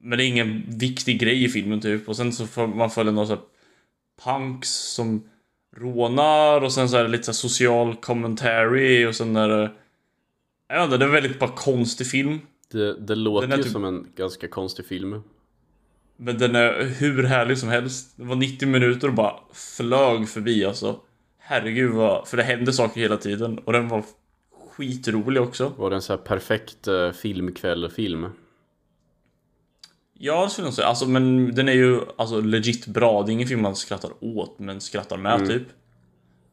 [0.00, 2.08] Men det är ingen viktig grej i filmen typ.
[2.08, 3.42] Och sen så får man följa några så här
[4.24, 5.28] punks som
[5.76, 9.70] rånar och sen så är det lite så social commentary och sen är det...
[10.68, 12.40] Jag vet inte, det är en väldigt bara konstig film.
[12.70, 15.22] Det, det låter ju typ- som en ganska konstig film.
[16.16, 18.12] Men den är hur härlig som helst.
[18.16, 21.00] Det var 90 minuter och bara flög förbi alltså.
[21.38, 22.28] Herregud vad...
[22.28, 23.58] För det hände saker hela tiden.
[23.58, 24.04] Och den var
[24.76, 25.72] skitrolig också.
[25.76, 28.26] Var det en så här perfekt uh, filmkväll-film?
[30.18, 30.88] Ja, det skulle jag säga.
[30.88, 33.22] Alltså, men den är ju alltså legit bra.
[33.22, 35.62] Det är ingen film man skrattar åt, men skrattar med typ.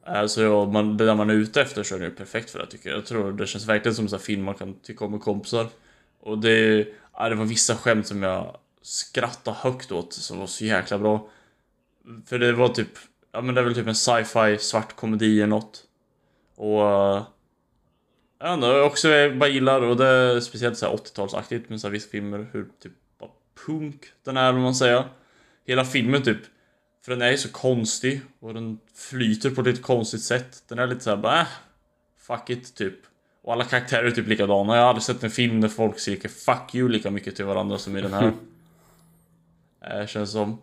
[0.07, 2.49] Eh, Så ja, man, det där man är ute efter så är det ju perfekt
[2.49, 2.97] för det tycker jag.
[2.97, 5.67] Jag tror det känns verkligen som en film man kan tycka om med kompisar.
[6.19, 10.65] Och det, ja, det var vissa skämt som jag skrattade högt åt som var så
[10.65, 11.30] jäkla bra.
[12.26, 12.97] För det var typ,
[13.32, 15.84] ja men det är väl typ en sci-fi svart komedi eller något.
[16.55, 17.32] Och...
[18.43, 21.81] Jag vet inte, jag också bara gillar och det är speciellt så här 80-talsaktigt med
[21.81, 23.29] så här vissa filmer hur typ bara
[23.65, 25.03] punk den är, om man säger.
[25.65, 26.37] Hela filmen typ,
[27.05, 30.63] för den är ju så konstig och den flyter på ett lite konstigt sätt.
[30.67, 31.47] Den är lite såhär bara äh,
[32.19, 32.95] fuck it typ.
[33.43, 34.75] Och alla karaktärer är typ likadana.
[34.75, 37.77] Jag har aldrig sett en film där folk skriker 'fuck you' lika mycket till varandra
[37.77, 38.33] som i den här.
[39.81, 40.61] äh, känns som.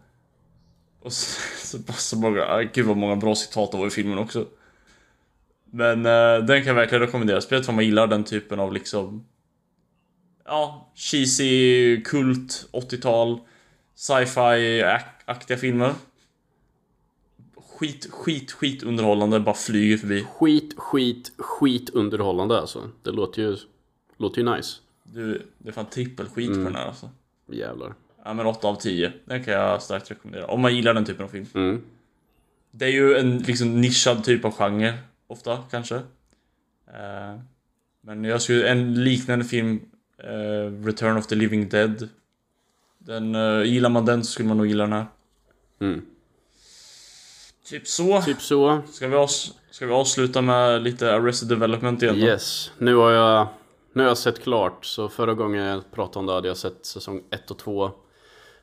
[1.01, 4.47] Och så, så, så många, gud vad många bra citat det var i filmen också.
[5.71, 7.41] Men eh, den kan jag verkligen rekommendera.
[7.41, 9.25] Speciellt om man gillar den typen av liksom
[10.45, 13.41] Ja, cheesy, kult, 80-tal
[13.95, 15.93] Sci-fi-aktiga filmer
[17.57, 22.91] Skit, skit, skit underhållande, bara flyger förbi Skit, skit, skit underhållande alltså.
[23.03, 23.57] Det låter ju,
[24.17, 24.77] låter ju nice.
[25.05, 27.11] du, Det är fan trippelskit på den här alltså
[27.47, 27.95] Jävlar.
[28.25, 31.25] Ja men 8 av 10, den kan jag starkt rekommendera Om man gillar den typen
[31.25, 31.83] av film Mm.
[32.71, 34.95] Det är ju en liksom nischad typ av genre
[35.31, 35.95] Ofta kanske
[36.87, 37.41] Eh,
[38.01, 39.81] Men jag skulle, en liknande film
[40.19, 42.09] eh, Return of the Living Dead
[42.99, 45.07] Den, eh, gillar man den så skulle man nog gilla den här
[45.81, 46.03] Mm.
[47.65, 48.83] Typ så Typ så.
[48.93, 52.27] Ska vi, avs- ska vi avsluta med lite Arrested Development igen då?
[52.27, 52.71] Yes.
[52.79, 53.47] Nu har jag,
[53.93, 54.85] nu har jag sett klart.
[54.85, 57.91] Så förra gången jag pratade om det hade jag sett säsong 1 och 2.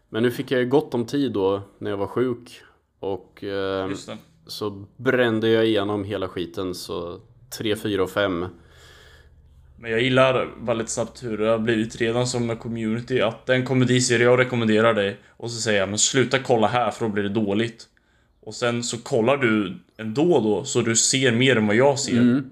[0.10, 2.62] Men nu fick jag ju gott om tid då när jag var sjuk.
[3.00, 4.18] Och eh, Just det.
[4.48, 6.76] Så brände jag igenom hela skiten.
[6.76, 7.20] Så
[7.58, 8.46] 3, 4 och 5.
[9.80, 13.66] Men jag gillar lite snabbt hur det har blivit redan som en community att den
[13.66, 17.24] komediserie jag rekommenderar dig och så säger jag men sluta kolla här för då blir
[17.24, 17.88] det dåligt.
[18.42, 22.44] Och sen så kollar du ändå då så du ser mer än vad jag ser.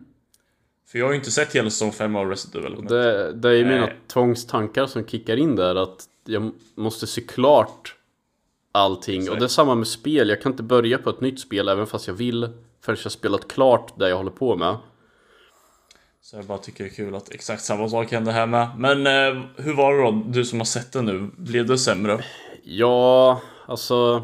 [0.88, 2.90] För jag har ju inte sett hela säsong 5 av Resident Development.
[2.90, 5.76] Det, det är ju mina tvångstankar som kickar in där.
[5.76, 7.95] Att jag måste se klart
[8.76, 9.30] allting.
[9.30, 10.30] Och det är samma med spel.
[10.30, 12.50] Jag kan inte börja på ett nytt spel även fast jag vill.
[12.82, 14.78] Förrän jag spelat klart det jag håller på med.
[16.22, 18.70] Så jag bara tycker det är kul att exakt samma sak hände här med.
[18.78, 20.24] Men eh, hur var det då?
[20.28, 21.30] Du som har sett den nu.
[21.38, 22.24] Blev det sämre?
[22.64, 24.24] Ja, alltså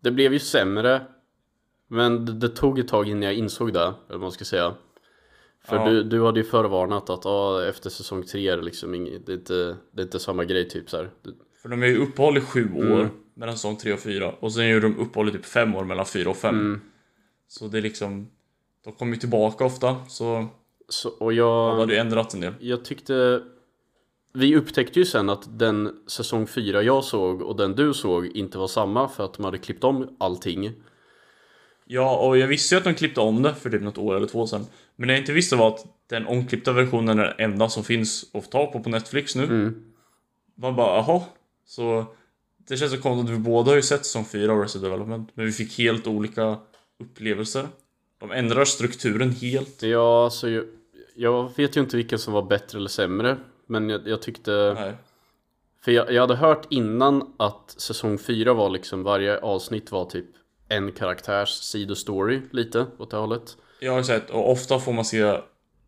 [0.00, 1.02] Det blev ju sämre
[1.88, 4.74] Men det, det tog ett tag innan jag insåg det, eller vad man ska säga
[5.64, 5.88] För Ja.
[5.88, 9.32] du, du hade ju förvarnat att ah, efter säsong 3 är det liksom inget, det,
[9.32, 11.10] är inte, det är inte samma grej typ så här.
[11.62, 13.08] För de är ju uppehåll i sju år Mm.
[13.40, 16.06] Mellan säsong 3 och 4 och sen är de uppehåll i typ fem år mellan
[16.06, 16.80] 4 och 5 Mm.
[17.48, 18.30] Så det är liksom
[18.84, 20.46] De kommer ju tillbaka ofta så
[20.88, 22.54] Så, och jag, hade ju ändrat en del.
[22.60, 23.42] jag tyckte
[24.32, 28.58] Vi upptäckte ju sen att den säsong 4 jag såg och den du såg inte
[28.58, 30.72] var samma för att de hade klippt om allting.
[31.84, 34.26] Ja, och jag visste ju att de klippte om det för typ något år eller
[34.26, 34.66] två sedan.
[34.96, 38.30] Men det jag inte visste var att den omklippta versionen är den enda som finns
[38.34, 39.44] att få tag på på Netflix nu.
[39.44, 39.82] Mm.
[40.54, 41.22] Man bara, jaha.
[41.66, 42.06] Så
[42.68, 45.46] Det känns så konstigt, vi båda har ju sett säsong 4 av Resident Development Men
[45.46, 46.56] vi fick helt olika
[47.00, 47.68] upplevelser
[48.20, 50.64] De ändrar strukturen helt Ja, alltså jag,
[51.14, 54.94] jag vet ju inte vilken som var bättre eller sämre Men jag, jag tyckte Nej.
[55.84, 60.26] För jag, jag hade hört innan att säsong 4 var liksom varje avsnitt var typ
[60.68, 63.56] en karaktärs sidostory lite åt det hållet.
[63.80, 65.40] Jag har sett, och ofta får man se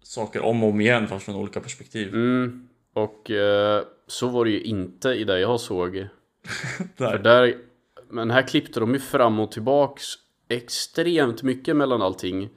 [0.02, 2.08] saker om och om igen fast från olika perspektiv.
[2.08, 6.06] Mm, och eh, så var det ju inte i det jag såg.
[6.96, 7.18] För Där.
[7.18, 7.58] där,
[8.10, 10.04] men här klippte de ju fram och tillbaks
[10.48, 12.50] extremt mycket mellan allting.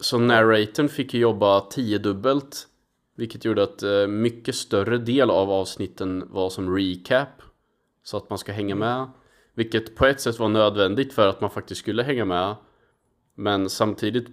[0.00, 2.68] Så narratorn fick ju jobba tiodubbelt.
[3.16, 7.42] Vilket gjorde att eh, mycket större del av avsnitten var som recap.
[8.02, 9.10] Så att man ska hänga med.
[9.54, 12.56] Vilket på ett sätt var nödvändigt för att man faktiskt skulle hänga med.
[13.34, 14.26] Men samtidigt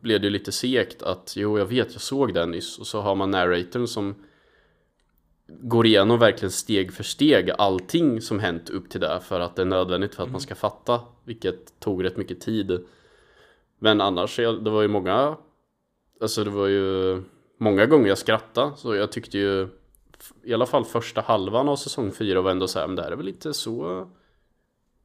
[0.00, 3.00] blev det ju lite segt att jo jag vet jag såg den nyss och så
[3.00, 4.14] har man narratorn som
[5.60, 9.62] går igenom verkligen steg för steg allting som hänt upp till det för att det
[9.62, 12.86] är nödvändigt för att man ska fatta vilket tog rätt mycket tid.
[13.78, 15.36] Men annars det var ju många
[16.20, 17.22] alltså det var ju
[17.58, 19.68] många gånger jag skrattade så jag tyckte ju
[20.44, 23.12] i alla fall första halvan av säsong 4 var ändå så här, men det här
[23.12, 24.08] är väl inte så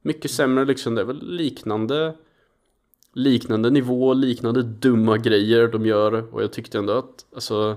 [0.02, 2.14] mycket sämre liksom det är väl liknande
[3.16, 6.34] liknande nivå, liknande dumma grejer de gör.
[6.34, 7.76] Och jag tyckte ändå att alltså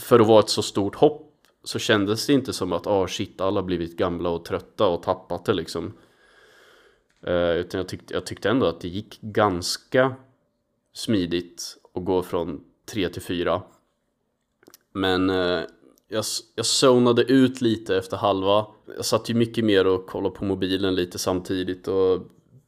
[0.00, 1.33] för att vara ett så stort hopp
[1.64, 5.44] så kändes det inte som att ah shit alla blivit gamla och trötta och tappat
[5.44, 5.92] det liksom.
[7.26, 10.14] Eh, utan jag tyckte, jag tyckte ändå att det gick ganska
[10.92, 13.62] smidigt att gå från 3 till 4.
[14.92, 15.62] Men eh,
[16.08, 16.24] jag,
[16.54, 18.66] jag zonade ut lite efter halva.
[18.96, 22.26] Jag satt ju mycket mer och kollade på mobilen lite samtidigt och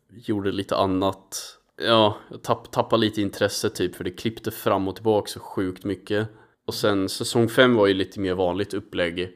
[0.09, 1.59] gjorde lite annat.
[1.77, 5.85] Ja, jag tapp, tappade lite intresse typ för det klippte fram och tillbaka så sjukt
[5.85, 6.29] mycket.
[6.67, 9.33] Och sen säsong 5 var ju lite mer vanligt upplägg.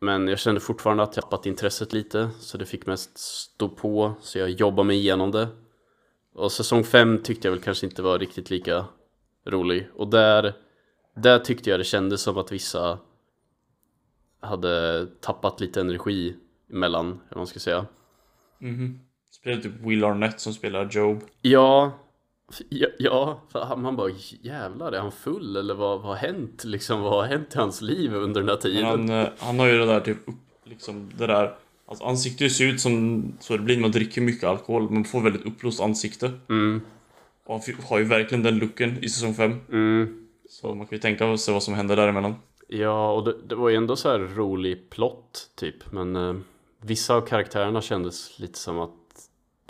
[0.00, 4.14] Men jag kände fortfarande att jag tappat intresset lite så det fick mest stå på
[4.20, 5.48] så jag jobbade mig igenom det.
[6.34, 8.84] Och säsong 5 tyckte jag väl kanske inte var riktigt lika
[9.46, 9.88] rolig.
[9.94, 10.54] Och där,
[11.16, 12.98] där tyckte jag det kändes som att vissa
[14.40, 16.36] hade tappat lite energi
[16.70, 17.86] emellan, eller vad man ska säga.
[18.58, 19.00] Mhm.
[19.30, 21.22] Spelar typ Will Arnett som spelar Job.
[21.42, 21.92] Ja,
[22.98, 23.40] ja,
[23.76, 24.10] man bara
[24.42, 27.00] jävlar är han full eller vad, vad har hänt liksom?
[27.00, 28.84] Vad har hänt i hans liv under den här tiden?
[28.84, 30.18] han, eh, han har ju det där typ,
[30.64, 31.54] liksom det där
[31.92, 35.20] Alltså ansiktet ser ut som så det blir när man dricker mycket alkohol, man får
[35.20, 36.32] väldigt uppblåst ansikte.
[36.48, 36.80] Mm,
[37.44, 39.60] Och han har ju verkligen den looken i säsong 5.
[39.72, 40.26] mm.
[40.48, 42.34] Så man kan ju tänka sig vad som händer däremellan.
[42.68, 46.34] Ja, och det, det var ju ändå så här rolig plott typ, men eh,
[46.80, 49.01] vissa av karaktärerna kändes lite som att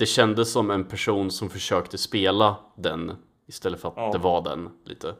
[0.03, 3.17] det kändes som en person som försökte spela den
[3.47, 4.13] istället för att Ja.
[4.13, 5.15] det var den lite.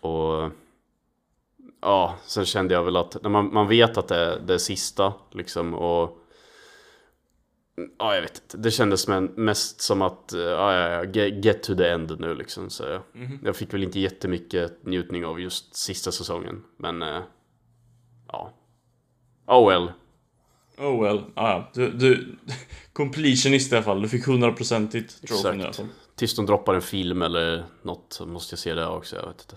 [0.00, 0.50] Och
[1.80, 4.58] ja, sen kände jag väl att när man, man vet att det är det är
[4.58, 6.18] sista liksom och
[7.98, 8.56] Ja, jag vet inte.
[8.56, 12.70] Det kändes mest som att, eh, ja, ja, ja, get, to the end nu liksom.
[12.70, 13.38] Så jag, Mhm.
[13.44, 16.64] jag fick väl inte jättemycket njutning av just sista säsongen.
[16.76, 17.22] Men, eh,
[18.32, 18.52] ja.
[19.46, 19.92] Oh well.
[20.78, 21.70] Oh well, ah, ja.
[21.74, 22.36] Du, du,
[22.92, 24.02] completionist i alla fall.
[24.02, 25.86] Du fick 100%igt trophy i alla fall.
[26.14, 29.40] Tills de droppar en film eller något så måste jag se det också, jag vet
[29.40, 29.56] inte.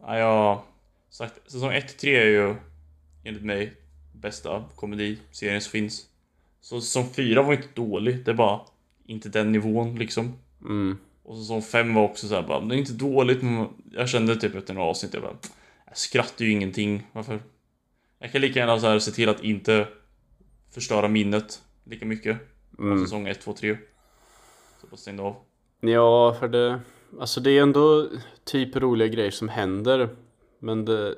[0.00, 0.62] Ja, jag har
[1.10, 2.54] sagt, säsong 1-3 är ju
[3.24, 3.72] enligt mig
[4.12, 6.06] bästa komediserien som finns.
[6.60, 8.60] Så säsong 4 var inte dålig, det är bara
[9.06, 10.38] inte den nivån liksom.
[10.62, 10.98] Mm.
[11.22, 14.54] Och säsong 5 var också såhär bara, det är inte dåligt men jag kände typ
[14.54, 15.36] efter några avsnitt, jag bara
[15.86, 17.40] Jag skrattar ju ingenting, varför?
[18.22, 19.88] Jag kan lika gärna så här se till att inte
[20.70, 22.36] förstöra minnet lika mycket.
[22.78, 23.04] Av Mm.
[23.04, 23.76] säsong 1, 2, 3.
[24.80, 25.36] Så bara stängde av.
[25.80, 26.80] Ja, för det...
[27.20, 28.08] Alltså det är ändå
[28.44, 30.08] typ roliga grejer som händer.
[30.58, 31.14] Men det...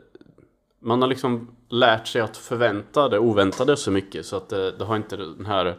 [0.79, 4.85] Man har liksom lärt sig att förvänta det oväntade så mycket så att det, det
[4.85, 5.79] har inte den här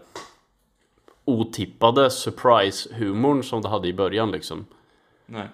[1.25, 4.65] otippade surprise-humorn som det hade i början liksom.
[5.25, 5.47] Nej.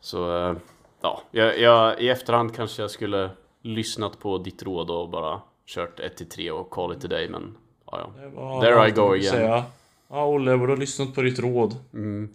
[0.00, 0.56] Så eh,
[1.00, 3.30] ja, jag, jag, i efterhand kanske jag skulle
[3.62, 7.56] lyssnat på ditt råd och bara kört 1-3 och call it a day men
[7.86, 8.60] ja, ja.
[8.60, 9.22] There I go again.
[9.32, 9.64] Säga.
[10.08, 11.76] Ja, Olle, jag borde ha lyssnat på ditt råd.
[11.94, 12.34] Mm.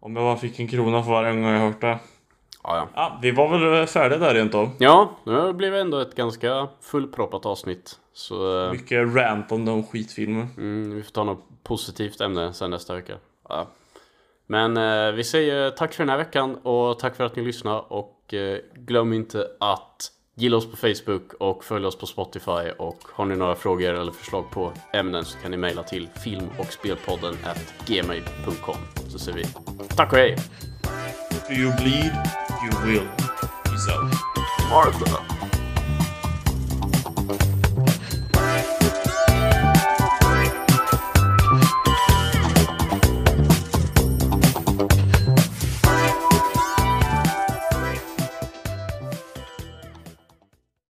[0.00, 1.98] Om jag bara fick en krona för varje gång jag hört det.
[2.62, 2.88] Ja, ja.
[2.94, 4.70] Ja, vi var väl färdiga där rent av.
[4.78, 7.98] Ja, nu blev det ändå ett ganska fullproppat avsnitt.
[8.12, 10.46] Så eh, Mycket rant om de skitfilmer.
[10.56, 13.14] mm, vi får ta något positivt ämne sen nästa vecka.
[13.48, 13.66] Ja.
[14.46, 17.80] Men eh, vi säger tack för den här veckan och tack för att ni lyssnade
[17.88, 22.98] och eh, glöm inte att gilla oss på Facebook och följ oss på Spotify och
[23.12, 26.72] har ni några frågor eller förslag på ämnen så kan ni mejla till film och
[26.72, 28.76] spelpodden at gmail.com
[29.08, 29.44] så ser vi.
[29.96, 30.36] Tack och hej!
[31.48, 32.12] Do you bleed?
[32.62, 33.08] You will.
[33.64, 34.14] Peace out.
[34.70, 35.49] Ha det bra.